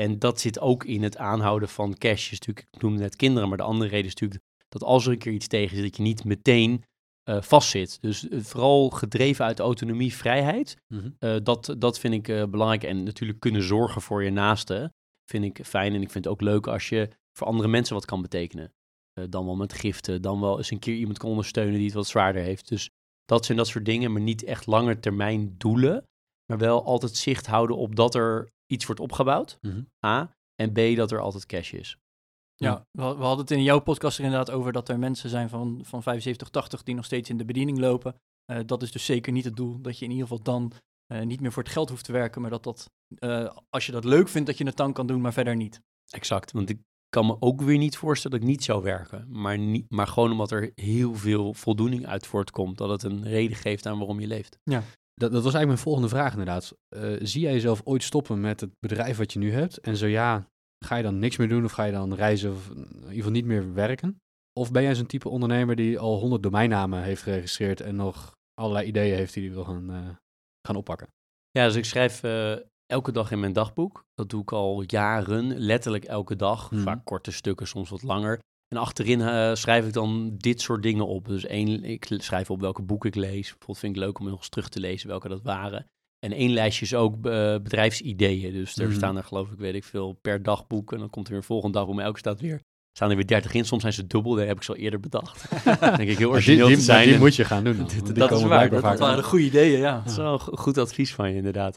[0.01, 2.29] En dat zit ook in het aanhouden van cash.
[2.29, 5.13] Dus natuurlijk, ik noemde net kinderen, maar de andere reden is natuurlijk dat als er
[5.13, 6.85] een keer iets tegen zit, dat je niet meteen
[7.23, 7.99] eh, vastzit.
[8.01, 10.77] Dus eh, vooral gedreven uit autonomie, vrijheid.
[11.19, 12.85] Eh, dat, dat vind ik belangrijk.
[12.85, 14.95] En natuurlijk kunnen zorgen voor je naasten
[15.31, 15.95] vind ik fijn.
[15.95, 17.09] En ik vind het ook leuk als je
[17.39, 18.73] voor andere mensen wat kan betekenen.
[19.29, 22.07] Dan wel met giften, dan wel eens een keer iemand kan ondersteunen die het wat
[22.07, 22.69] zwaarder heeft.
[22.69, 22.91] Dus
[23.25, 26.05] dat zijn dat soort dingen, maar niet echt lange termijn doelen.
[26.47, 29.59] Maar wel altijd zicht houden op dat er iets wordt opgebouwd.
[29.61, 29.83] Mhm.
[30.07, 30.35] A.
[30.55, 31.97] En B, dat er altijd cash is.
[32.65, 35.49] Ja, we, we hadden het in jouw podcast er inderdaad over dat er mensen zijn
[35.49, 38.15] van, van 75, 80 die nog steeds in de bediening lopen.
[38.45, 39.81] Eh, dat is dus zeker niet het doel.
[39.81, 40.73] Dat je in ieder geval dan
[41.07, 43.93] eh, niet meer voor het geld hoeft te werken, maar dat dat, eh, als je
[43.93, 45.81] dat leuk vindt, dat je het dan kan doen, maar verder niet.
[46.11, 49.27] Exact, want ik kan me ook weer niet voorstellen dat ik niet zou werken.
[49.29, 52.79] Maar, niet, maar gewoon omdat er heel veel voldoening uit voortkomt.
[52.79, 54.59] Dat het een reden geeft aan waarom je leeft.
[55.15, 56.73] Dat, dat was eigenlijk mijn volgende vraag inderdaad.
[56.89, 59.79] Eh, zie jij jezelf ooit stoppen met het bedrijf wat je nu hebt?
[59.79, 60.51] En zo ja,
[60.85, 63.31] ga je dan niks meer doen of ga je dan reizen of in ieder geval
[63.31, 64.21] niet meer werken?
[64.53, 68.87] Of ben jij zo'n type ondernemer die al honderd domeinnamen heeft geregistreerd en nog allerlei
[68.87, 70.09] ideeën heeft die hij wil gaan, eh,
[70.67, 71.09] gaan oppakken?
[71.51, 72.57] Ja, dus ik schrijf eh,
[72.87, 74.05] elke dag in mijn dagboek.
[74.15, 76.71] Dat doe ik al jaren, letterlijk elke dag.
[76.71, 76.83] Mhm.
[76.83, 78.39] Vaak korte stukken, soms wat langer.
[78.69, 81.27] En achterin eh, schrijf ik dan dit soort dingen op.
[81.27, 83.49] Dus één, ik schrijf op welke boeken ik lees.
[83.49, 85.87] Bijvoorbeeld vind ik leuk om nog eens terug te lezen welke dat waren.
[86.27, 88.53] En één lijstje is ook eh, bedrijfsideeën.
[88.53, 88.97] Dus er Mhm.
[88.97, 90.93] staan er geloof ik, weet ik veel, per dagboek.
[90.93, 92.61] En dan komt er weer een volgende dag, maar elke staat weer,
[92.97, 93.65] staan er weer 30 in.
[93.65, 95.51] Soms zijn ze dubbel, dat heb ik zo eerder bedacht.
[95.81, 97.05] Denk ik heel die, origineel die, zijn.
[97.05, 97.77] die En- moet je gaan doen.
[97.77, 99.99] dan, Dat- want die dat is waar, dat- waren de goede ideeën, ja.
[100.01, 101.77] Dat is wel goed advies van je, inderdaad.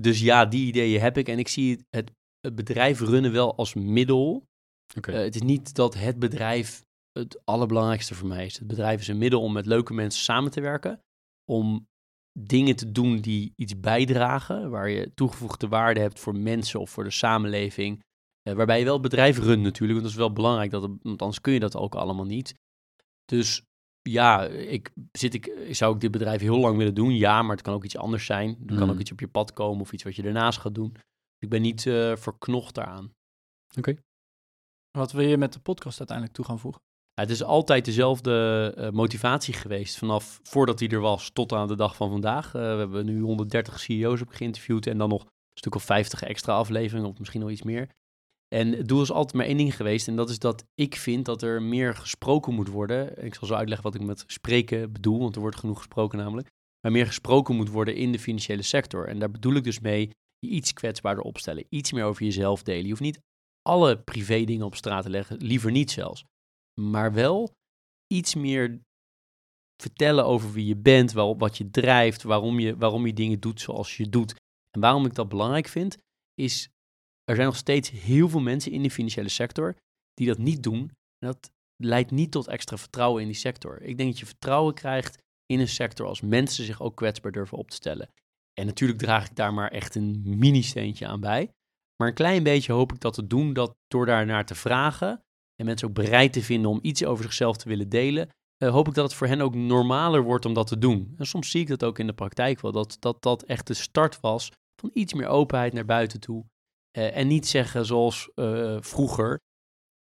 [0.00, 1.28] Dus ja, die ideeën heb ik.
[1.28, 2.10] En ik zie het,
[2.40, 4.42] het bedrijf runnen wel als middel.
[5.00, 6.82] Eh, het is niet dat het bedrijf
[7.12, 8.58] het allerbelangrijkste voor mij is.
[8.58, 11.00] Het bedrijf is een middel om met leuke mensen samen te werken.
[11.50, 11.86] Om
[12.40, 14.70] dingen te doen die iets bijdragen.
[14.70, 18.02] Waar je toegevoegde waarde hebt voor mensen of voor de samenleving.
[18.42, 19.92] Eh, waarbij je wel het bedrijf runt natuurlijk.
[20.00, 20.70] Want dat is wel belangrijk.
[20.70, 22.54] Dat het- want anders kun je dat ook allemaal niet.
[23.24, 23.62] Dus
[24.02, 27.16] ja, ik, zit ik, zou ik dit bedrijf heel lang willen doen?
[27.16, 28.48] Ja, maar het kan ook iets anders zijn.
[28.66, 28.90] Er kan Mm.
[28.94, 30.96] ook iets op je pad komen of iets wat je daarnaast gaat doen.
[31.38, 33.12] Ik ben niet eh, verknocht daaraan.
[34.98, 36.82] Wat wil je met de podcast uiteindelijk toe gaan voegen?
[37.18, 41.76] Het is altijd dezelfde eh, motivatie geweest vanaf voordat hij er was tot aan de
[41.76, 42.46] dag van vandaag.
[42.46, 46.22] Eh, we hebben nu 130 CEO's op geïnterviewd en dan nog een stuk of 50
[46.22, 47.88] extra afleveringen of misschien nog iets meer.
[48.48, 51.24] En het doel is altijd maar één ding geweest en dat is dat ik vind
[51.24, 53.16] dat er meer gesproken moet worden.
[53.16, 56.18] En ik zal zo uitleggen wat ik met spreken bedoel, want er wordt genoeg gesproken
[56.18, 56.48] namelijk.
[56.80, 59.08] Maar meer gesproken moet worden in de financiële sector.
[59.08, 62.82] En daar bedoel ik dus mee je iets kwetsbaarder opstellen, iets meer over jezelf delen.
[62.82, 63.20] Je hoeft niet
[63.62, 66.24] alle privé dingen op straat te leggen, liever niet zelfs
[66.78, 67.54] maar wel
[68.06, 68.80] iets meer
[69.82, 73.60] vertellen over wie je bent, wel, wat je drijft, waarom je, waarom je dingen doet
[73.60, 74.34] zoals je doet.
[74.70, 75.96] En waarom ik dat belangrijk vind,
[76.34, 76.68] is
[77.24, 79.76] er zijn nog steeds heel veel mensen in de financiële sector
[80.14, 80.80] die dat niet doen.
[81.18, 81.50] En dat
[81.82, 83.82] leidt niet tot extra vertrouwen in die sector.
[83.82, 87.58] Ik denk dat je vertrouwen krijgt in een sector als mensen zich ook kwetsbaar durven
[87.58, 88.10] op te stellen.
[88.52, 91.50] En natuurlijk draag ik daar maar echt een mini-steentje aan bij.
[91.96, 95.22] Maar een klein beetje hoop ik dat te doen, dat door daar naar te vragen
[95.60, 98.88] en mensen ook bereid te vinden om iets over zichzelf te willen delen, eh, hoop
[98.88, 101.14] ik dat het voor hen ook normaler wordt om dat te doen.
[101.16, 103.74] En soms zie ik dat ook in de praktijk wel, dat dat, dat echt de
[103.74, 106.44] start was van iets meer openheid naar buiten toe.
[106.90, 109.40] Eh, en niet zeggen zoals eh, vroeger,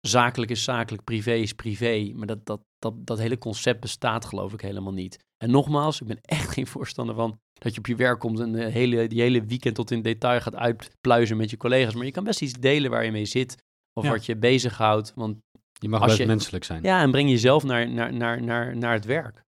[0.00, 2.12] zakelijk is zakelijk, privé is privé.
[2.14, 5.18] Maar dat, dat, dat, dat hele concept bestaat geloof ik helemaal niet.
[5.36, 8.52] En nogmaals, ik ben echt geen voorstander van dat je op je werk komt en
[8.52, 11.94] de hele, die hele weekend tot in detail gaat uitpluizen met je collega's.
[11.94, 13.56] Maar je kan best iets delen waar je mee zit
[13.92, 14.10] of Ja.
[14.10, 15.14] wat je bezighoudt.
[15.14, 15.38] Want
[15.72, 16.82] Je mag best je- menselijk zijn.
[16.82, 19.42] ja, en breng jezelf naar, naar, naar, naar, naar het werk.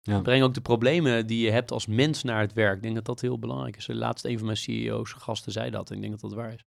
[0.00, 0.20] Ja.
[0.20, 2.76] Breng ook de problemen die je hebt als mens naar het werk.
[2.76, 3.86] Ik denk dat dat heel belangrijk is.
[3.86, 5.88] Laatst een van mijn CEO's, gasten, zei dat.
[5.90, 6.64] En ik denk dat dat waar is.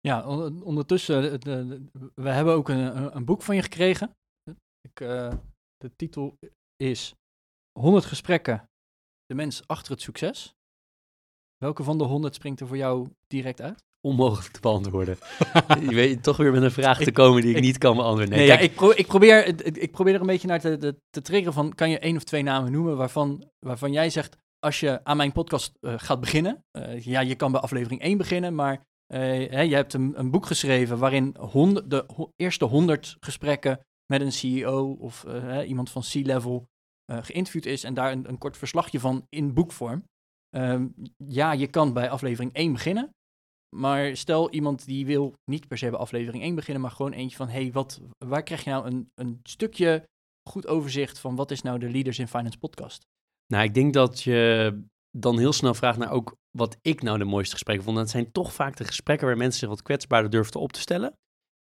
[0.00, 3.62] Ja, on- ondertussen, eh, de- de- we hebben ook een, een- een boek van je
[3.62, 4.10] gekregen.
[4.80, 5.32] Ik, eh,
[5.76, 6.36] de titel
[6.76, 7.14] is
[7.80, 8.68] 100 gesprekken,
[9.26, 10.54] de mens achter het succes.
[11.56, 13.84] Welke van de 100 springt er voor jou direct uit?
[14.00, 15.18] Onmogelijk te beantwoorden.
[15.88, 18.28] je weet toch weer met een vraag te komen die ik, ik- niet kan beantwoorden.
[18.28, 20.76] Nee, Nee, ja, kijk, ik, pro- ik, probeer, ik probeer er een beetje naar te,
[20.76, 24.36] te, te triggeren van, kan je één of twee namen noemen waarvan, waarvan jij zegt,
[24.58, 28.18] als je aan mijn podcast eh, gaat beginnen, eh, ja, je kan bij aflevering 1
[28.18, 29.20] beginnen, maar eh,
[29.50, 33.80] hè, je hebt een, een boek geschreven waarin honderd, de ho- eerste 100 gesprekken
[34.12, 36.66] met een CEO of hè, iemand van C-level
[37.12, 40.04] geïnterviewd is en daar een, een kort verslagje van in boekvorm.
[40.56, 40.86] Ehm,
[41.16, 43.10] ja, je kan bij aflevering 1 beginnen.
[43.76, 47.36] Maar stel iemand die wil niet per se bij aflevering 1 beginnen, maar gewoon eentje
[47.36, 50.04] van, hey, wat, waar krijg je nou een, een stukje
[50.50, 53.02] goed overzicht van wat is nou de Leaders in Finance podcast?
[53.52, 54.80] nou, ik denk dat je
[55.18, 57.96] dan heel snel vraagt naar ook wat ik nou de mooiste gesprekken vond.
[57.96, 60.80] En dat zijn toch vaak de gesprekken waar mensen zich wat kwetsbaarder durfden op te
[60.80, 61.12] stellen.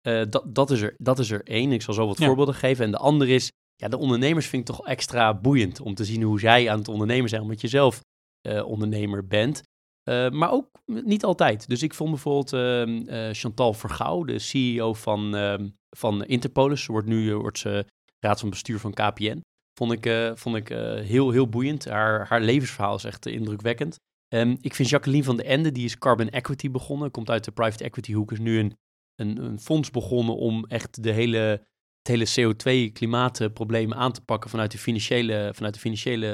[0.00, 1.72] Eh, dat, dat, is er, dat is er één.
[1.72, 2.26] Ik zal zo wat Ja.
[2.26, 2.84] voorbeelden geven.
[2.84, 6.22] En de andere is, ja, de ondernemers vind ik toch extra boeiend om te zien
[6.22, 8.00] hoe zij aan het ondernemen zijn, omdat je zelf
[8.40, 9.62] eh, ondernemer bent.
[10.08, 11.68] Eh, maar ook niet altijd.
[11.68, 16.82] Dus ik vond bijvoorbeeld ehm, eh, Chantal Vergouw, de CEO van, ehm, van Interpolis.
[16.82, 17.86] Ze wordt nu eh, wordt ze
[18.18, 19.40] raad van bestuur van KPN.
[19.78, 20.68] Vond ik, vond ik
[21.02, 21.84] heel, heel boeiend.
[21.84, 23.96] Haar, haar levensverhaal is echt indrukwekkend.
[24.28, 27.10] Ehm, ik vind Jacqueline van den Ende, die is Carbon Equity begonnen.
[27.10, 28.32] Komt uit de private equity hoek.
[28.32, 28.76] Is nu een,
[29.14, 31.38] een, een fonds begonnen om echt de hele,
[32.02, 36.30] het hele CO2-klimaatprobleem aan te pakken vanuit de financiële, vanuit de financiële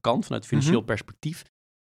[0.00, 0.86] kant, vanuit het financieel Mhm.
[0.86, 1.44] perspectief.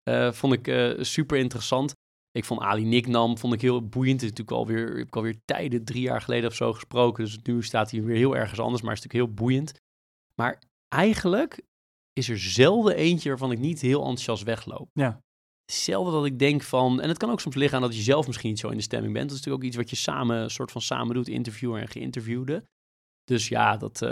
[0.07, 1.93] Eh, vond ik eh, super interessant.
[2.31, 4.21] Ik vond Ali Niknam vond ik heel boeiend.
[4.21, 7.23] Het is natuurlijk alweer, heb ik alweer tijden, drie jaar geleden of zo gesproken.
[7.23, 9.73] Dus nu staat hij weer heel ergens anders, maar het is natuurlijk heel boeiend.
[10.35, 11.61] Maar eigenlijk
[12.13, 14.89] is er zelden eentje waarvan ik niet heel enthousiast wegloop.
[14.93, 15.21] Ja.
[15.71, 18.27] Zelden dat ik denk van, en het kan ook soms liggen aan dat je zelf
[18.27, 19.29] misschien niet zo in de stemming bent.
[19.29, 21.87] Dat is natuurlijk ook iets wat je samen, een soort van samen doet, interviewer en
[21.87, 22.63] geïnterviewde.
[23.27, 24.09] Dus ja, dat, eh,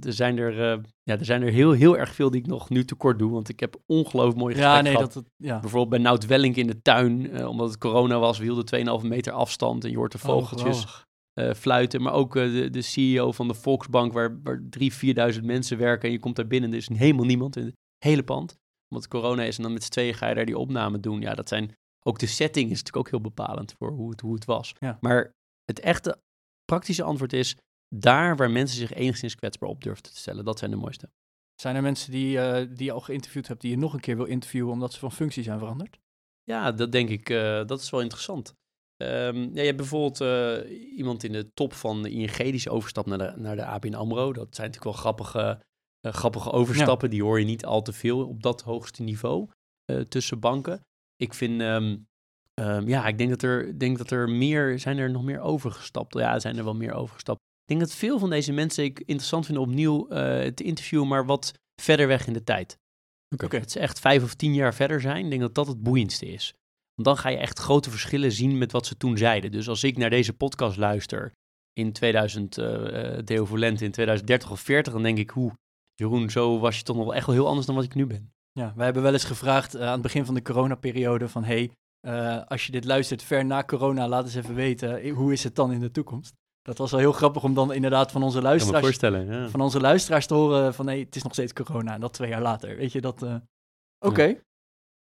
[0.00, 2.68] er zijn er, eh, ja, er zijn er heel, heel erg veel die ik nog
[2.68, 3.30] nu tekort doe.
[3.30, 5.12] Want ik heb ongelooflijk mooie gesprekken Ja, nee, gehad.
[5.12, 5.60] dat, ja.
[5.60, 9.02] Bijvoorbeeld bij Nout Welling in de tuin, eh, omdat het corona was, we hielden 2,5
[9.08, 11.04] meter afstand en je hoort de Oh, vogeltjes.
[11.56, 12.02] fluiten.
[12.02, 16.06] Maar ook de, de CEO van de Volksbank, waar, waar drie, vierduizend mensen werken.
[16.08, 18.56] En je komt daar binnen, er is helemaal niemand in het hele pand.
[18.88, 21.20] Omdat corona is en dan met z'n tweeën ga je daar die opname doen.
[21.20, 21.72] Ja, dat zijn...
[22.06, 24.72] Ook de setting is natuurlijk ook heel bepalend voor hoe het, hoe het was.
[24.78, 24.98] Ja.
[25.00, 25.32] Maar
[25.64, 26.18] het echte
[26.64, 27.56] praktische antwoord is...
[27.88, 30.44] daar waar mensen zich enigszins kwetsbaar op durven te stellen.
[30.44, 31.10] Dat zijn de mooiste.
[31.60, 34.16] Zijn er mensen die, eh, die je al geïnterviewd hebt, die je nog een keer
[34.16, 35.98] wil interviewen omdat ze van functie zijn veranderd?
[36.42, 38.54] Ja, dat denk ik, eh, dat is wel interessant.
[38.96, 42.68] Ehm, ja, je hebt bijvoorbeeld eh, iemand in de top van de ING die is
[42.68, 44.32] overstapt naar de, naar de ABN AMRO.
[44.32, 45.62] Dat zijn natuurlijk wel grappige,
[46.00, 47.10] grappige overstappen.
[47.10, 49.48] Die hoor je niet al te veel op dat hoogste niveau
[50.08, 50.80] tussen banken.
[51.16, 51.96] Ik vind, ehm,
[52.54, 56.14] ehm, ja, ik denk dat er, denk dat er meer, zijn er nog meer overgestapt?
[56.14, 57.40] Ja, er zijn er wel meer overgestapt.
[57.66, 61.26] Ik denk dat veel van deze mensen ik interessant vind opnieuw eh, te interviewen, maar
[61.26, 61.52] wat
[61.82, 62.78] verder weg in de tijd.
[63.34, 63.56] Oké.
[63.56, 65.24] Het is echt vijf of tien jaar verder zijn.
[65.24, 66.54] Ik denk dat dat het boeiendste is.
[66.94, 69.50] Want dan ga je echt grote verschillen zien met wat ze toen zeiden.
[69.50, 71.32] Dus als ik naar deze podcast luister
[71.72, 75.52] in 2000, eh eh, Deo Volente in 2030 of 40, dan denk ik, hoe,
[75.94, 78.06] Jeroen, zo was je toch nog wel echt wel heel anders dan wat ik nu
[78.06, 78.32] ben.
[78.52, 81.70] Ja, wij hebben wel eens gevraagd eh, aan het begin van de coronaperiode van hey,
[82.00, 85.54] eh, als je dit luistert ver na corona, laat eens even weten, hoe is het
[85.54, 86.34] dan in de toekomst?
[86.66, 89.26] Dat was wel heel grappig om dan inderdaad van onze luisteraars, voorstellen.
[89.26, 89.48] Ja.
[89.48, 92.28] van onze luisteraars te horen van nee, het is nog steeds corona en dat twee
[92.28, 92.76] jaar later.
[92.76, 93.22] Weet je, dat...
[93.22, 93.34] eh,
[94.06, 94.22] Oké,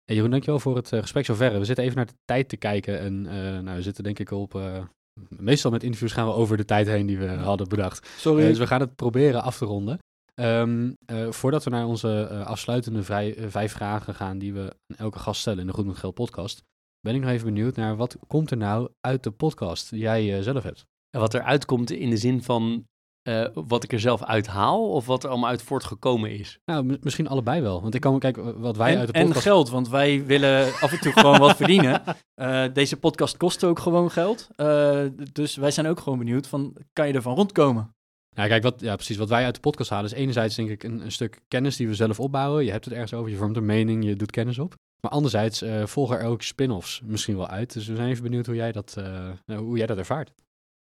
[0.04, 1.58] Hey Jeroen, dankjewel voor het eh, gesprek zover.
[1.58, 4.30] We zitten even naar de tijd te kijken en eh, nou, we zitten denk ik
[4.30, 4.54] op...
[4.54, 4.84] eh,
[5.28, 8.08] meestal met interviews gaan we over de tijd heen die we hadden bedacht.
[8.18, 8.46] sorry.
[8.46, 9.98] Dus we gaan het proberen af te ronden.
[10.34, 14.96] Ehm, eh, voordat we naar onze eh, afsluitende vrij, vijf vragen gaan die we aan
[14.96, 16.62] elke gast stellen in de Goed met Geld podcast,
[17.00, 20.42] ben ik nog even benieuwd naar wat komt er nou uit de podcast die jij
[20.42, 20.86] zelf hebt?
[21.14, 22.84] En wat eruit komt in de zin van
[23.22, 26.58] eh, wat ik er zelf uithaal of wat er allemaal uit voortgekomen is.
[26.64, 27.82] Nou, m- misschien allebei wel.
[27.82, 29.44] Want ik kan kijk wat wij en, uit de en podcast.
[29.44, 32.02] geld, want wij willen af en toe gewoon wat verdienen.
[32.34, 34.48] Eh, deze podcast kost ook gewoon geld.
[34.56, 37.94] Eh, dus wij zijn ook gewoon benieuwd van, kan je ervan rondkomen?
[38.36, 39.16] Ja, kijk, wat, ja, precies.
[39.16, 41.88] Wat wij uit de podcast halen is enerzijds denk ik een, een stuk kennis die
[41.88, 42.64] we zelf opbouwen.
[42.64, 44.74] Je hebt het ergens over, je vormt een mening, je doet kennis op.
[45.00, 47.72] Maar anderzijds eh, volgen er ook spin-offs misschien wel uit.
[47.72, 50.32] Dus we zijn even benieuwd hoe jij dat, eh, nou, hoe jij dat ervaart.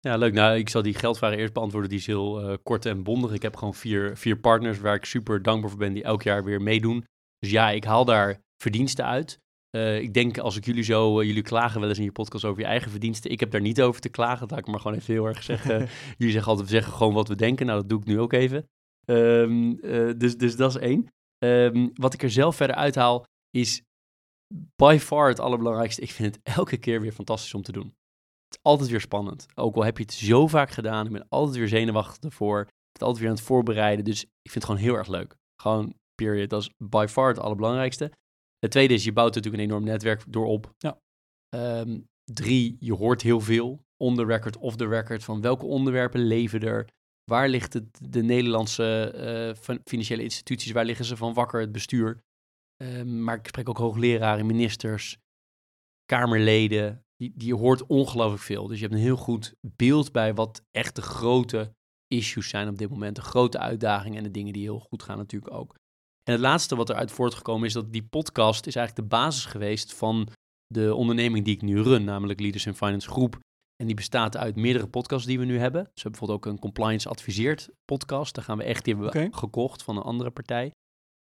[0.07, 0.33] Ja, leuk.
[0.33, 1.89] Nou, ik zal die geldvraag eerst beantwoorden.
[1.89, 3.31] Die is heel eh, kort en bondig.
[3.31, 6.43] Ik heb gewoon vier, vier partners waar ik super dankbaar voor ben, die elk jaar
[6.43, 7.05] weer meedoen.
[7.39, 9.39] Dus ja, ik haal daar verdiensten uit.
[9.69, 12.45] Eh, ik denk als ik jullie zo, eh, jullie klagen wel eens in je podcast
[12.45, 13.31] over je eigen verdiensten.
[13.31, 14.39] Ik heb daar niet over te klagen.
[14.39, 15.77] Dat laat ik maar gewoon even heel erg zeggen.
[16.17, 17.65] jullie zeggen altijd, we zeggen gewoon wat we denken.
[17.65, 18.69] Nou, dat doe ik nu ook even.
[19.05, 21.07] Ehm, eh, dus, dus dat is één.
[21.37, 23.81] Ehm, wat ik er zelf verder uithaal, is
[24.75, 26.01] by far het allerbelangrijkste.
[26.01, 27.96] Ik vind het elke keer weer fantastisch om te doen.
[28.47, 29.45] Het is altijd weer spannend.
[29.55, 31.05] Ook al heb je het zo vaak gedaan.
[31.05, 32.59] Ik ben altijd weer zenuwachtig ervoor.
[32.61, 34.05] Ik ben altijd weer aan het voorbereiden.
[34.05, 35.35] Dus ik vind het gewoon heel erg leuk.
[35.61, 36.49] Gewoon, period.
[36.49, 38.11] Dat is by far het allerbelangrijkste.
[38.59, 40.73] Het tweede is, je bouwt natuurlijk een enorm netwerk door op.
[40.77, 40.99] Ja.
[41.49, 43.85] Ehm, drie, je hoort heel veel.
[44.03, 45.23] On the record, off the record.
[45.23, 46.87] Van welke onderwerpen leven er?
[47.23, 50.71] Waar ligt het, de Nederlandse eh, fin- financiële instituties?
[50.71, 51.59] Waar liggen ze van wakker?
[51.59, 52.23] Het bestuur.
[52.83, 55.17] Ehm, maar ik spreek ook hoogleraren, ministers,
[56.05, 57.05] kamerleden.
[57.17, 58.67] Die, die hoort ongelooflijk veel.
[58.67, 61.75] Dus je hebt een heel goed beeld bij wat echt de grote
[62.07, 63.15] issues zijn op dit moment.
[63.15, 65.75] De grote uitdagingen en de dingen die heel goed gaan natuurlijk ook.
[66.23, 69.93] En het laatste wat eruit voortgekomen is dat die podcast is eigenlijk de basis geweest
[69.93, 70.27] van
[70.67, 73.39] de onderneming die ik nu run, namelijk Leaders in Finance Groep.
[73.75, 75.83] En die bestaat uit meerdere podcasts die we nu hebben.
[75.83, 78.35] Dus we hebben bijvoorbeeld ook een compliance adviseerd podcast.
[78.35, 80.71] Daar gaan we echt, die hebben gekocht van een andere partij.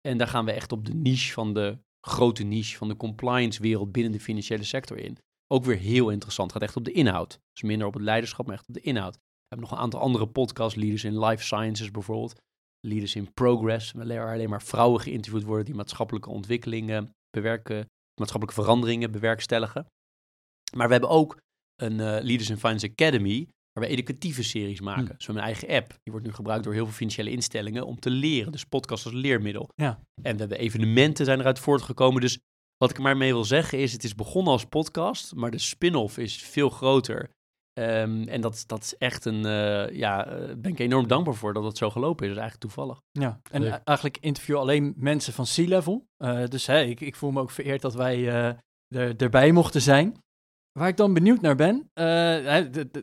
[0.08, 3.62] En daar gaan we echt op de niche van de grote niche van de compliance
[3.62, 5.18] wereld binnen de financiële sector in.
[5.52, 6.52] Ook weer heel interessant.
[6.52, 7.40] Gaat echt op de inhoud.
[7.52, 9.14] Dus minder op het leiderschap, maar echt op de inhoud.
[9.14, 10.78] We hebben nog een aantal andere podcasts.
[10.78, 12.40] Leaders in Life Sciences bijvoorbeeld.
[12.80, 13.92] Leaders in Progress.
[13.92, 17.86] Waar alleen maar vrouwen geïnterviewd worden die maatschappelijke ontwikkelingen bewerken.
[18.20, 19.86] Maatschappelijke veranderingen bewerkstelligen.
[20.76, 21.40] Maar we hebben ook
[21.76, 23.48] een eh, Leaders in Finance Academy.
[23.72, 25.06] Waar we educatieve series maken.
[25.06, 25.16] Hmm.
[25.16, 25.88] Dus we hebben een eigen app.
[25.88, 28.52] Die wordt nu gebruikt door heel veel financiële instellingen om te leren.
[28.52, 29.68] Dus podcast als leermiddel.
[29.74, 30.00] Ja.
[30.22, 32.20] En we hebben evenementen zijn eruit voortgekomen.
[32.20, 32.38] Dus
[32.82, 35.58] wat ik er maar mee wil zeggen is, het is begonnen als podcast, maar de
[35.58, 37.30] spin-off is veel groter.
[37.72, 41.52] Ehm, en dat, dat is echt een, eh, ja, eh, ben ik enorm dankbaar voor
[41.52, 42.34] dat het zo gelopen is.
[42.34, 43.00] Dat is eigenlijk toevallig.
[43.10, 43.80] Ja, en Leuk.
[43.84, 46.06] eigenlijk interview alleen mensen van C-level.
[46.16, 48.56] Eh, dus hè, ik, ik voel me ook vereerd dat wij eh,
[48.88, 50.16] er, erbij mochten zijn.
[50.72, 52.56] Waar ik dan benieuwd naar ben, eh,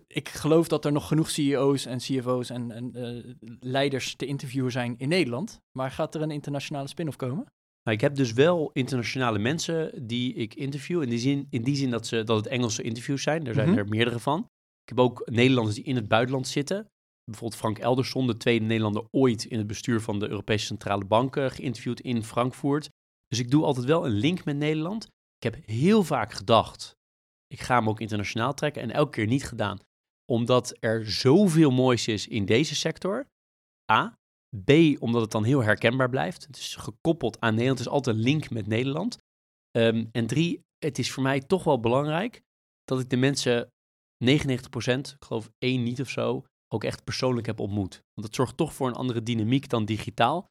[0.08, 4.72] ik geloof dat er nog genoeg CEO's en CFO's en, en eh, leiders te interviewen
[4.72, 5.62] zijn in Nederland.
[5.78, 7.46] Maar gaat er een internationale spin-off komen?
[7.90, 11.02] Nou, ik heb dus wel internationale mensen die ik interview.
[11.02, 13.44] In die zin, in die zin dat, ze, dat het Engelse interviews zijn.
[13.44, 13.78] Daar zijn Mhm.
[13.78, 14.40] er meerdere van.
[14.82, 16.88] Ik heb ook Nederlanders die in het buitenland zitten.
[17.24, 21.36] Bijvoorbeeld Frank Elderson, de tweede Nederlander ooit in het bestuur van de Europese Centrale Bank
[21.36, 22.90] eh, geïnterviewd in Frankfurt.
[23.28, 25.04] Dus ik doe altijd wel een link met Nederland.
[25.36, 26.96] Ik heb heel vaak gedacht,
[27.48, 29.80] ik ga hem ook internationaal trekken en elke keer niet gedaan.
[30.32, 33.26] omdat er zoveel moois is in deze sector.
[33.92, 34.18] A.
[34.66, 34.72] B,
[35.02, 36.45] omdat het dan heel herkenbaar blijft.
[36.45, 37.78] Het is gekoppeld aan Nederland.
[37.80, 39.18] Het is altijd een link met Nederland.
[39.72, 42.41] Ehm, en drie, het is voor mij toch wel belangrijk
[42.84, 43.70] dat ik de mensen
[44.24, 46.43] 99%, ik geloof één niet of zo,
[46.74, 47.93] ook echt persoonlijk heb ontmoet.
[48.14, 50.47] Want dat zorgt toch voor een andere dynamiek dan digitaal.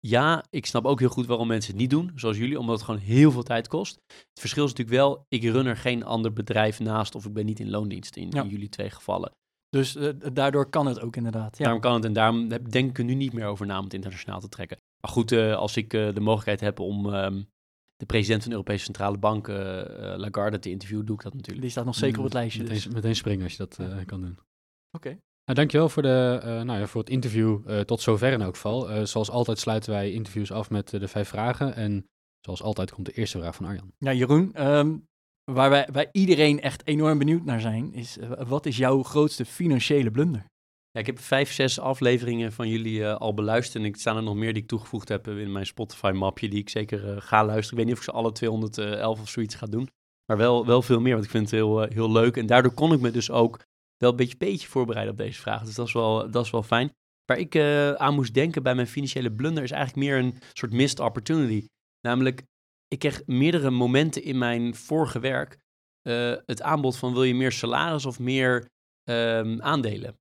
[0.00, 2.84] Ja, ik snap ook heel goed waarom mensen het niet doen, zoals jullie, omdat het
[2.84, 3.94] gewoon heel veel tijd kost.
[4.06, 7.46] Het verschil is natuurlijk wel, ik run er geen ander bedrijf naast of ik ben
[7.46, 8.42] niet in loondienst in, Ja.
[8.42, 9.32] in jullie twee gevallen.
[9.70, 11.58] Dus eh, daardoor kan het ook inderdaad.
[11.58, 11.64] Ja.
[11.64, 13.94] Daarom kan het en daarom denk ik er nu niet meer over na om het
[13.94, 14.78] internationaal te trekken.
[15.00, 17.42] Maar goed, eh, als ik eh, de mogelijkheid heb om ehm,
[17.96, 19.46] de president van de Europese Centrale Bank,
[20.16, 21.62] Lagarde, te interviewen, doe ik dat natuurlijk.
[21.62, 22.62] Die staat nog zeker op het lijstje.
[22.62, 22.88] Meteen, Dus.
[22.88, 23.88] meteen springen als je dat Ja.
[23.98, 24.38] eh, kan doen.
[24.92, 25.08] Oké.
[25.44, 28.54] Nou, dankjewel voor, de, eh, nou ja, voor het interview eh, tot zover in elk
[28.54, 28.90] geval.
[28.90, 31.74] Eh, zoals altijd sluiten wij interviews af met de vijf vragen.
[31.74, 32.06] En
[32.40, 33.92] zoals altijd komt de eerste vraag van Arjan.
[33.98, 34.96] Ja, Jeroen, ehm,
[35.52, 39.44] waar wij, wij iedereen echt enorm benieuwd naar zijn, is eh, wat is jouw grootste
[39.44, 40.44] financiële blunder?
[40.90, 43.82] Ja, ik heb vijf, zes afleveringen van jullie eh, al beluisterd.
[43.82, 46.68] En ik staan er nog meer die ik toegevoegd heb in mijn Spotify-mapje, die ik
[46.68, 47.70] zeker eh, ga luisteren.
[47.70, 49.88] Ik weet niet of ik ze alle 211 of zoiets ga doen.
[50.26, 52.36] Maar wel, wel veel meer, want ik vind het heel, heel leuk.
[52.36, 53.64] En daardoor kon ik me dus ook
[53.96, 55.64] wel een beetje, beetje voorbereiden op deze vraag.
[55.64, 56.92] Dus dat is wel, dat is wel fijn.
[57.24, 57.56] Waar ik
[57.96, 61.66] aan moest denken bij mijn financiële blunder is eigenlijk meer een soort missed opportunity.
[62.00, 62.42] Namelijk,
[62.88, 65.58] ik kreeg meerdere momenten in mijn vorige werk
[66.02, 68.68] eh, het aanbod van wil je meer salaris of meer
[69.04, 70.18] ehm, aandelen.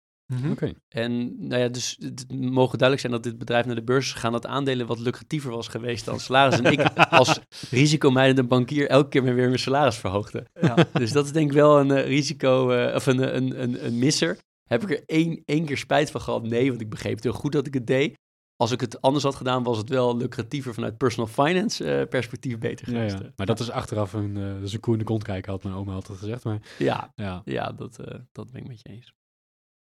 [0.51, 0.74] Oké.
[0.88, 4.05] En nou ja, dus het het mogen duidelijk zijn dat dit bedrijf naar de beurs
[4.05, 6.59] is gegaan, dat aandelen wat lucratiever was geweest dan salaris.
[6.59, 7.39] En ik als
[7.70, 10.45] risicomijdende bankier elke keer maar weer mijn salaris verhoogde.
[10.61, 10.76] Ja.
[10.93, 13.99] Dus dat is denk ik wel een eh, risico, eh, of een, een, een, een
[13.99, 14.38] misser.
[14.70, 16.43] Heb ik er één, één keer spijt van gehad?
[16.43, 18.18] Nee, want ik begreep het heel goed dat ik het deed.
[18.58, 22.58] Als ik het anders had gedaan, was het wel lucratiever vanuit personal finance eh, perspectief
[22.58, 23.18] beter geweest.
[23.18, 23.24] ja.
[23.24, 23.32] eh.
[23.36, 26.43] Maar dat is achteraf een, koe in de kont kijken, had mijn oma altijd gezegd.
[26.43, 27.99] Maar ja, ja, ja dat,
[28.32, 29.14] dat ben ik met je eens.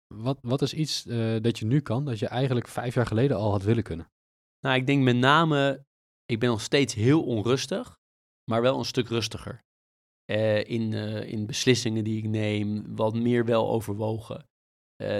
[0.07, 1.03] wat, wat is iets
[1.41, 4.11] dat je nu kan, dat je eigenlijk vijf jaar geleden al had willen kunnen?
[4.59, 5.85] Nou, ik denk met name,
[6.25, 7.99] ik ben nog steeds heel onrustig,
[8.51, 9.63] maar wel een stuk rustiger.
[10.65, 14.47] In, in beslissingen die ik neem, wat meer wel overwogen.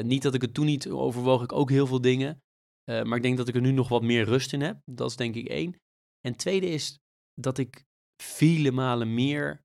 [0.01, 2.43] Niet dat ik het toen niet overwoog, ik ook heel veel dingen.
[2.89, 4.81] Eh, maar ik denk dat ik er nu nog wat meer rust in heb.
[4.85, 5.79] Dat is denk ik één.
[6.21, 6.99] En tweede is
[7.33, 7.83] dat ik
[8.23, 9.63] vele malen meer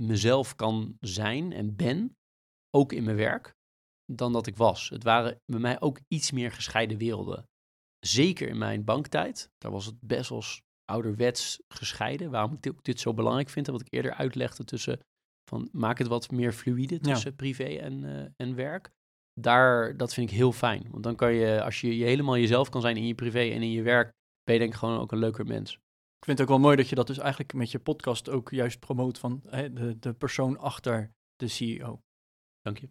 [0.00, 2.16] mezelf kan zijn en ben,
[2.70, 3.54] ook in mijn werk,
[4.12, 4.88] dan dat ik was.
[4.88, 7.48] Het waren bij mij ook iets meer gescheiden werelden
[8.00, 10.42] zeker in mijn banktijd, daar was het best wel
[10.84, 12.30] ouderwets gescheiden.
[12.30, 15.00] Waarom ik dit, dit zo belangrijk vind en wat ik eerder uitlegde tussen
[15.50, 18.90] van maak het wat meer fluïde tussen privé en, eh, en werk.
[19.40, 20.86] Daar, dat vind ik heel fijn.
[20.90, 23.62] Want dan kan je, als je, je helemaal jezelf kan zijn in je privé en
[23.62, 24.12] in je werk,
[24.44, 25.72] ben je denk ik gewoon ook een leuker mens.
[26.18, 28.50] Ik vind het ook wel mooi dat je dat dus eigenlijk met je podcast ook
[28.50, 32.00] juist promoot van hè, de, de persoon achter de CEO.
[32.60, 32.88] Dank je.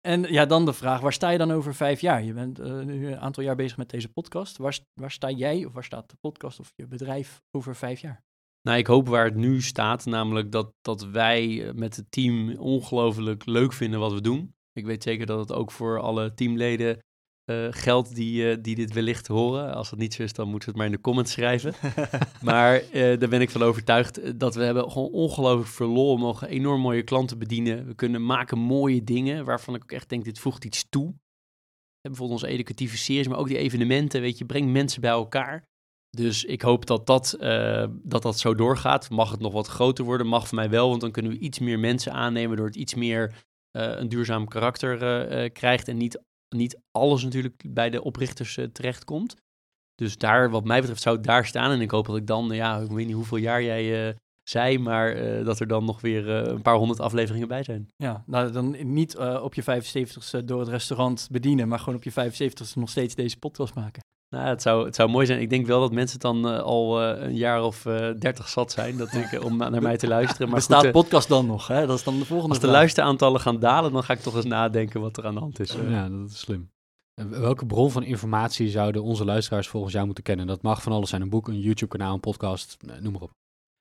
[0.00, 2.22] En ja, dan de vraag, waar sta je dan over vijf jaar?
[2.22, 4.56] Je bent eh, nu een aantal jaar bezig met deze podcast.
[4.56, 8.24] Waar, waar sta jij of waar staat de podcast of je bedrijf over vijf jaar?
[8.62, 12.56] Nou, ik hoop waar het nu staat, namelijk dat, dat wij eh, met het team
[12.56, 14.54] ongelooflijk leuk vinden wat we doen.
[14.76, 16.98] Ik weet zeker dat het ook voor alle teamleden
[17.44, 19.74] eh, geldt die, eh, die dit wellicht horen.
[19.74, 21.74] Als het niet zo is, dan moeten we het maar in de comments schrijven.
[22.42, 26.14] maar eh, daar ben ik van overtuigd dat we hebben gewoon ongelooflijk veel lol.
[26.14, 27.86] We mogen enorm mooie klanten bedienen.
[27.86, 31.06] We kunnen maken mooie dingen waarvan ik ook echt denk, dit voegt iets toe.
[31.06, 35.64] En bijvoorbeeld onze educatieve series, maar ook die evenementen, weet je, breng mensen bij elkaar.
[36.10, 37.36] Dus ik hoop dat dat,
[38.02, 39.10] dat dat zo doorgaat.
[39.10, 40.26] Mag het nog wat groter worden?
[40.26, 42.94] Mag voor mij wel, want dan kunnen we iets meer mensen aannemen, door het iets
[42.94, 43.44] meer
[43.78, 46.20] een duurzaam karakter eh, eh, krijgt en niet,
[46.56, 49.36] niet alles natuurlijk bij de oprichters eh, terechtkomt.
[49.94, 51.70] Dus daar, wat mij betreft, zou het daar staan.
[51.70, 54.14] En ik hoop dat ik dan, ja, ik weet niet hoeveel jaar jij eh,
[54.48, 57.88] zei, maar eh, dat er dan nog weer eh, een paar honderd afleveringen bij zijn.
[57.96, 62.04] Ja, nou dan niet eh, op je 75ste door het restaurant bedienen, maar gewoon op
[62.04, 64.02] je 75ste nog steeds deze podcast maken.
[64.28, 65.40] Nou, het zou, het zou mooi zijn.
[65.40, 68.72] Ik denk wel dat mensen dan eh, al eh, een jaar of eh, dertig zat
[68.72, 70.46] zijn dat ik, om na- naar mij te luisteren.
[70.46, 71.66] Maar Bestaat goed, podcast dan nog?
[71.66, 71.86] Hè?
[71.86, 72.78] Dat is dan de volgende als de vraag.
[72.80, 75.72] luisteraantallen gaan dalen, dan ga ik toch eens nadenken wat er aan de hand is.
[75.88, 76.70] Ja, dat is slim.
[77.14, 80.46] Welke bron van informatie zouden onze luisteraars volgens jou moeten kennen?
[80.46, 83.30] Dat mag van alles zijn, een boek, een YouTube-kanaal, een podcast, noem maar op.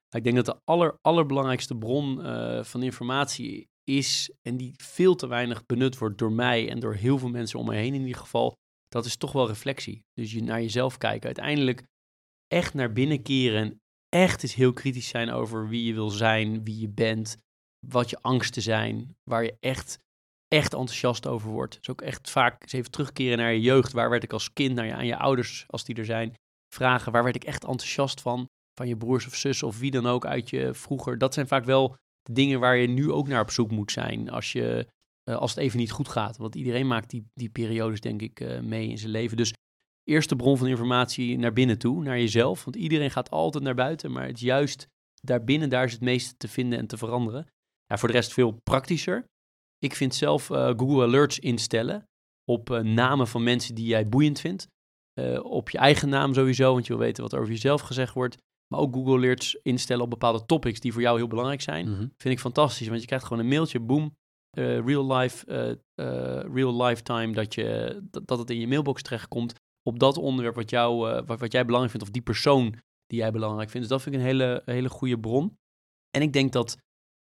[0.09, 2.19] Ik denk dat de aller, allerbelangrijkste bron
[2.65, 7.17] van informatie is, en die veel te weinig benut wordt door mij en door heel
[7.17, 8.53] veel mensen om me heen in ieder geval,
[8.87, 10.03] dat is toch wel reflectie.
[10.13, 11.25] Dus je naar jezelf kijken.
[11.25, 11.83] Uiteindelijk
[12.47, 13.79] echt naar binnen keren en
[14.09, 17.37] echt eens heel kritisch zijn over wie je wil zijn, wie je bent,
[17.87, 19.99] wat je angsten zijn, waar je echt,
[20.47, 21.77] echt enthousiast over wordt.
[21.77, 23.91] Dus ook echt vaak eens even terugkeren naar je jeugd.
[23.91, 26.33] Waar werd ik als kind, naar je, aan je ouders, als die er zijn,
[26.73, 28.47] vragen, waar werd ik echt enthousiast van?
[28.75, 31.17] van je broers of zussen of wie dan ook uit je vroeger.
[31.17, 34.29] Dat zijn vaak wel de dingen waar je nu ook naar op zoek moet zijn.
[34.29, 34.87] Als je
[35.25, 36.37] eh, als het even niet goed gaat.
[36.37, 39.37] Want iedereen maakt die, die periodes, denk ik, eh, mee in zijn leven.
[39.37, 39.53] Dus
[40.03, 42.63] eerste bron van informatie naar binnen toe, naar jezelf.
[42.63, 44.87] Want iedereen gaat altijd naar buiten, maar het is juist
[45.21, 47.47] daarbinnen, daar is het meeste te vinden en te veranderen.
[47.85, 49.25] Ja, voor de rest veel praktischer.
[49.77, 52.07] Ik vind zelf eh, Google Alerts instellen
[52.51, 54.67] op namen van mensen die jij boeiend vindt.
[55.41, 58.37] Op je eigen naam sowieso, want je wil weten wat er over jezelf gezegd wordt.
[58.67, 61.89] Maar ook Google Alerts instellen op bepaalde topics die voor jou heel belangrijk zijn.
[61.89, 61.99] Mhm.
[61.99, 64.09] Vind ik fantastisch, want je krijgt gewoon een mailtje, boom, eh,
[64.61, 69.53] real life, eh, eh, real lifetime, dat, je, dat, dat het in je mailbox terechtkomt
[69.87, 72.75] op dat onderwerp wat, jou, eh, wat, wat jij belangrijk vindt, of die persoon
[73.05, 73.87] die jij belangrijk vindt.
[73.87, 75.57] Dus dat vind ik een hele, hele goede bron.
[76.09, 76.77] En ik denk dat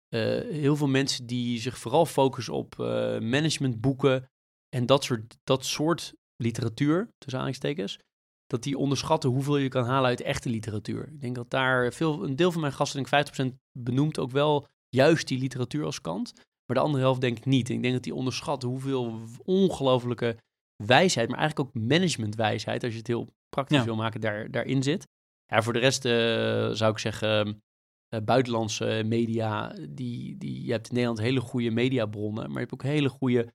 [0.08, 0.20] eh,
[0.50, 2.86] heel veel mensen die zich vooral focussen op eh,
[3.18, 4.30] managementboeken
[4.68, 7.98] en dat soort, dat soort literatuur, tussen aanhalingstekens,
[8.46, 11.08] dat die onderschatten hoeveel je kan halen uit echte literatuur.
[11.08, 14.30] Ik denk dat daar veel, een deel van mijn gasten, denk ik 50% benoemt ook
[14.30, 16.32] wel juist die literatuur als kant.
[16.66, 17.68] Maar de andere helft denk ik niet.
[17.68, 20.36] Ik denk dat die onderschatten hoeveel ongelofelijke
[20.76, 23.84] wijsheid, maar eigenlijk ook managementwijsheid, als je het heel praktisch Ja.
[23.84, 25.08] wil maken, daar, daarin zit.
[25.46, 27.62] Ja, voor de rest eh, zou ik zeggen,
[28.08, 32.72] eh, buitenlandse media, die, die, je hebt in Nederland hele goede mediabronnen, maar je hebt
[32.72, 33.52] ook hele goede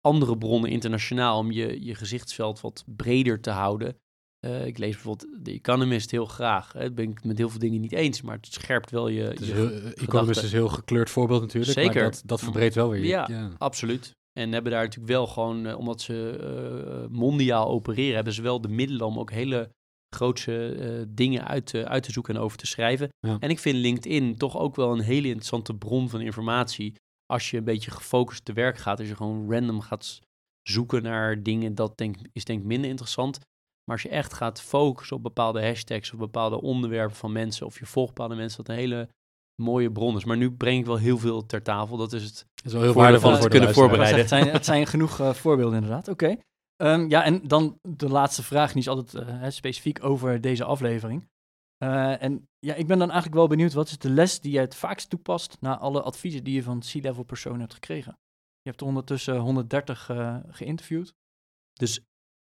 [0.00, 3.98] andere bronnen internationaal om je, je gezichtsveld wat breder te houden.
[4.40, 6.72] Eh, ik lees bijvoorbeeld The Economist heel graag.
[6.72, 6.80] Hè.
[6.80, 9.36] Dat ben ik met heel veel dingen niet eens, maar het scherpt wel je...
[9.40, 11.72] Je heel, Economist is een heel gekleurd voorbeeld natuurlijk.
[11.72, 11.94] Zeker.
[12.02, 13.00] Maar dat, dat verbreedt wel weer.
[13.00, 13.50] je- Ja.
[13.58, 14.10] Absoluut.
[14.38, 16.38] En hebben daar natuurlijk wel gewoon, eh, omdat ze
[17.10, 19.70] eh, mondiaal opereren, hebben ze wel de middelen om ook hele
[20.14, 23.08] grootse dingen uit, te- uit te zoeken en over te schrijven.
[23.26, 23.36] Ja.
[23.38, 26.94] En ik vind LinkedIn toch ook wel een hele interessante bron van informatie.
[27.26, 30.20] Als je een beetje gefocust te werk gaat, als je gewoon random gaat
[30.62, 33.38] zoeken naar dingen, dat denk, is denk ik minder interessant.
[33.88, 37.78] Maar als je echt gaat focussen op bepaalde hashtags of bepaalde onderwerpen van mensen, of
[37.78, 39.08] je volgt bepaalde mensen, dat een hele
[39.62, 40.24] mooie bron is.
[40.24, 41.96] Maar nu breng ik wel heel veel ter tafel.
[41.96, 44.18] Dat is het Dat is wel heel waardevol voor kunnen voorbereiden.
[44.18, 46.08] Het zijn, het zijn genoeg eh, voorbeelden inderdaad.
[46.08, 46.36] Oké.
[46.76, 51.28] Ehm, ja, en dan de laatste vraag, niet altijd eh, hè, specifiek over deze aflevering.
[51.78, 54.58] Eh, en ja, ik ben dan eigenlijk wel benieuwd, wat is de les die je
[54.58, 58.18] het vaakst toepast na alle adviezen die je van C-level personen hebt gekregen?
[58.60, 61.14] Je hebt er ondertussen 130 eh, geïnterviewd.
[61.72, 62.00] Dus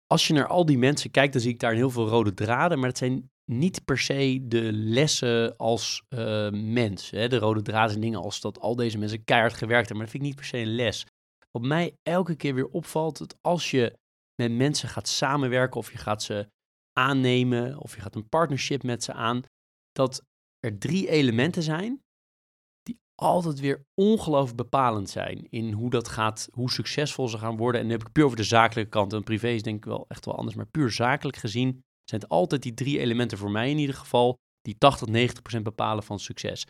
[0.07, 2.79] als je naar al die mensen kijkt, dan zie ik daar heel veel rode draden.
[2.79, 7.09] Maar het zijn niet per se de lessen als eh, mens.
[7.09, 7.27] Hè?
[7.27, 9.97] De rode draden zijn dingen als dat al deze mensen keihard gewerkt hebben.
[9.97, 11.05] Maar dat vind ik niet per se een les.
[11.51, 13.97] Wat mij elke keer weer opvalt, dat als je
[14.41, 16.49] met mensen gaat samenwerken of je gaat ze
[16.93, 19.41] aannemen of je gaat een partnership met ze aan,
[19.91, 20.23] dat
[20.59, 22.03] er drie elementen zijn
[23.15, 27.81] altijd weer ongelooflijk bepalend zijn in hoe dat gaat, hoe succesvol ze gaan worden.
[27.81, 29.13] En dan heb ik puur over de zakelijke kant.
[29.13, 30.55] En privé is denk ik wel echt wel anders.
[30.55, 34.37] Maar puur zakelijk gezien zijn het altijd die drie elementen voor mij in ieder geval,
[34.61, 35.07] die 80,
[35.57, 36.65] 90% bepalen van succes.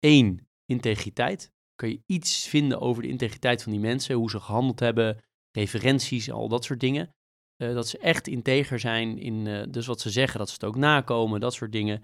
[0.00, 1.50] Eén, integriteit.
[1.74, 6.30] Kun je iets vinden over de integriteit van die mensen, hoe ze gehandeld hebben, referenties,
[6.30, 7.14] al dat soort dingen.
[7.56, 10.64] Eh, dat ze echt integer zijn in eh, dus wat ze zeggen, dat ze het
[10.64, 12.02] ook nakomen, dat soort dingen.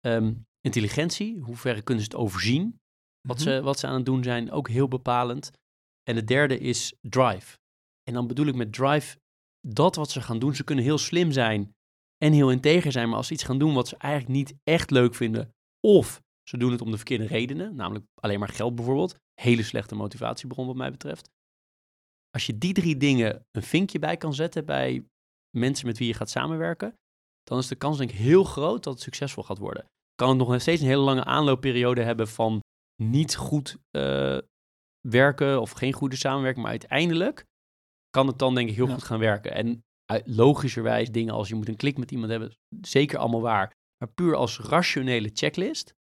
[0.00, 2.80] Ehm, intelligentie, hoe ver kunnen ze het overzien?
[3.28, 3.44] Wat, Mhm.
[3.48, 5.50] ze, wat ze aan het doen zijn, ook heel bepalend.
[6.02, 7.56] En de derde is drive.
[8.02, 9.16] En dan bedoel ik met drive
[9.68, 10.54] dat wat ze gaan doen.
[10.54, 11.74] Ze kunnen heel slim zijn
[12.24, 14.90] en heel integer zijn, maar als ze iets gaan doen wat ze eigenlijk niet echt
[14.90, 15.50] leuk vinden,
[15.86, 19.94] of ze doen het om de verkeerde redenen, namelijk alleen maar geld bijvoorbeeld, hele slechte
[19.94, 21.28] motivatiebron wat mij betreft.
[22.30, 25.04] Als je die drie dingen een vinkje bij kan zetten bij
[25.56, 26.94] mensen met wie je gaat samenwerken,
[27.42, 29.84] dan is de kans denk ik heel groot dat het succesvol gaat worden.
[30.14, 32.60] Kan het nog steeds een hele lange aanloopperiode hebben van
[33.10, 34.38] niet goed eh,
[35.08, 37.44] werken of geen goede samenwerking, maar uiteindelijk
[38.10, 38.92] kan het dan denk ik heel Ja.
[38.94, 39.52] goed gaan werken.
[39.52, 43.74] En uit- logischerwijs dingen als je moet een klik met iemand hebben, zeker allemaal waar.
[43.98, 45.94] Maar puur als rationele checklist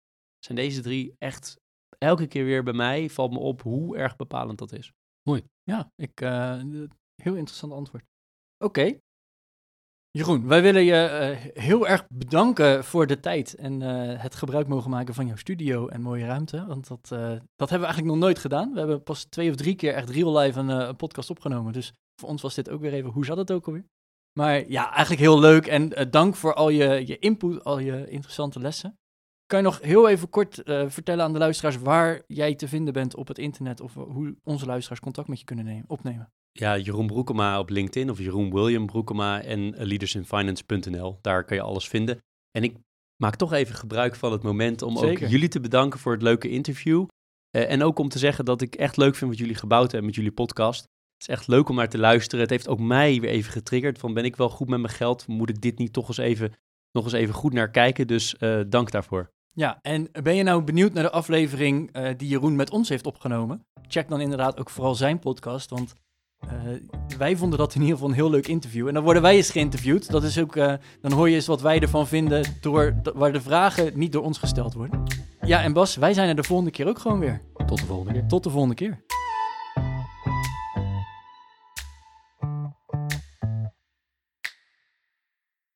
[0.45, 1.57] zijn deze drie echt
[1.99, 4.93] elke keer weer bij mij, valt me op hoe erg bepalend dat is.
[5.63, 6.63] Ja, ik, eh,
[7.23, 8.05] heel interessant antwoord.
[8.65, 8.99] Oké.
[10.13, 14.67] Jeroen, wij willen je eh, heel erg bedanken voor de tijd en eh, het gebruik
[14.67, 16.67] mogen maken van jouw studio en mooie ruimte.
[16.67, 18.73] Want dat, eh, dat hebben we eigenlijk nog nooit gedaan.
[18.73, 21.73] We hebben pas twee of drie keer echt real live een, een podcast opgenomen.
[21.73, 23.85] Dus voor ons was dit ook weer even, hoe zat het ook alweer?
[24.39, 28.61] Maar ja, eigenlijk heel leuk en dank voor al je, je input, al je interessante
[28.61, 28.99] lessen.
[29.47, 33.15] Kan je nog heel even kort vertellen aan de luisteraars waar jij te vinden bent
[33.15, 36.33] op het internet of hoe onze luisteraars contact met je kunnen nemen, opnemen?
[36.53, 41.19] Ja, Jeroen Broekema op LinkedIn of Jeroen William Broekema en eh, leadersinfinance.nl.
[41.21, 42.19] Daar kan je alles vinden.
[42.51, 42.77] En ik
[43.17, 45.25] maak toch even gebruik van het moment om Zeker.
[45.25, 47.07] ook jullie te bedanken voor het leuke interview.
[47.51, 50.07] Eh, en ook om te zeggen dat ik echt leuk vind wat jullie gebouwd hebben
[50.07, 50.81] met jullie podcast.
[50.81, 52.41] Het is echt leuk om naar te luisteren.
[52.41, 55.27] Het heeft ook mij weer even getriggerd van ben ik wel goed met mijn geld?
[55.27, 56.53] Moet ik dit niet toch eens even,
[56.93, 58.07] nog eens even goed naar kijken?
[58.07, 59.31] Dus eh, dank daarvoor.
[59.53, 63.67] Ja, en ben je nou benieuwd naar de aflevering die Jeroen met ons heeft opgenomen?
[63.89, 65.95] Check dan inderdaad ook vooral zijn podcast, want
[66.41, 68.89] eh, wij vonden dat in ieder geval een heel leuk interview.
[68.89, 70.11] En dan worden wij eens geïnterviewd.
[70.11, 73.41] Dat is ook, eh, dan hoor je eens wat wij ervan vinden, door, waar de
[73.41, 75.03] vragen niet door ons gesteld worden.
[75.43, 77.41] Ja, en Bas, wij zijn er de volgende keer ook gewoon weer.
[77.67, 78.27] Tot de volgende keer.
[78.27, 78.99] Tot de volgende keer.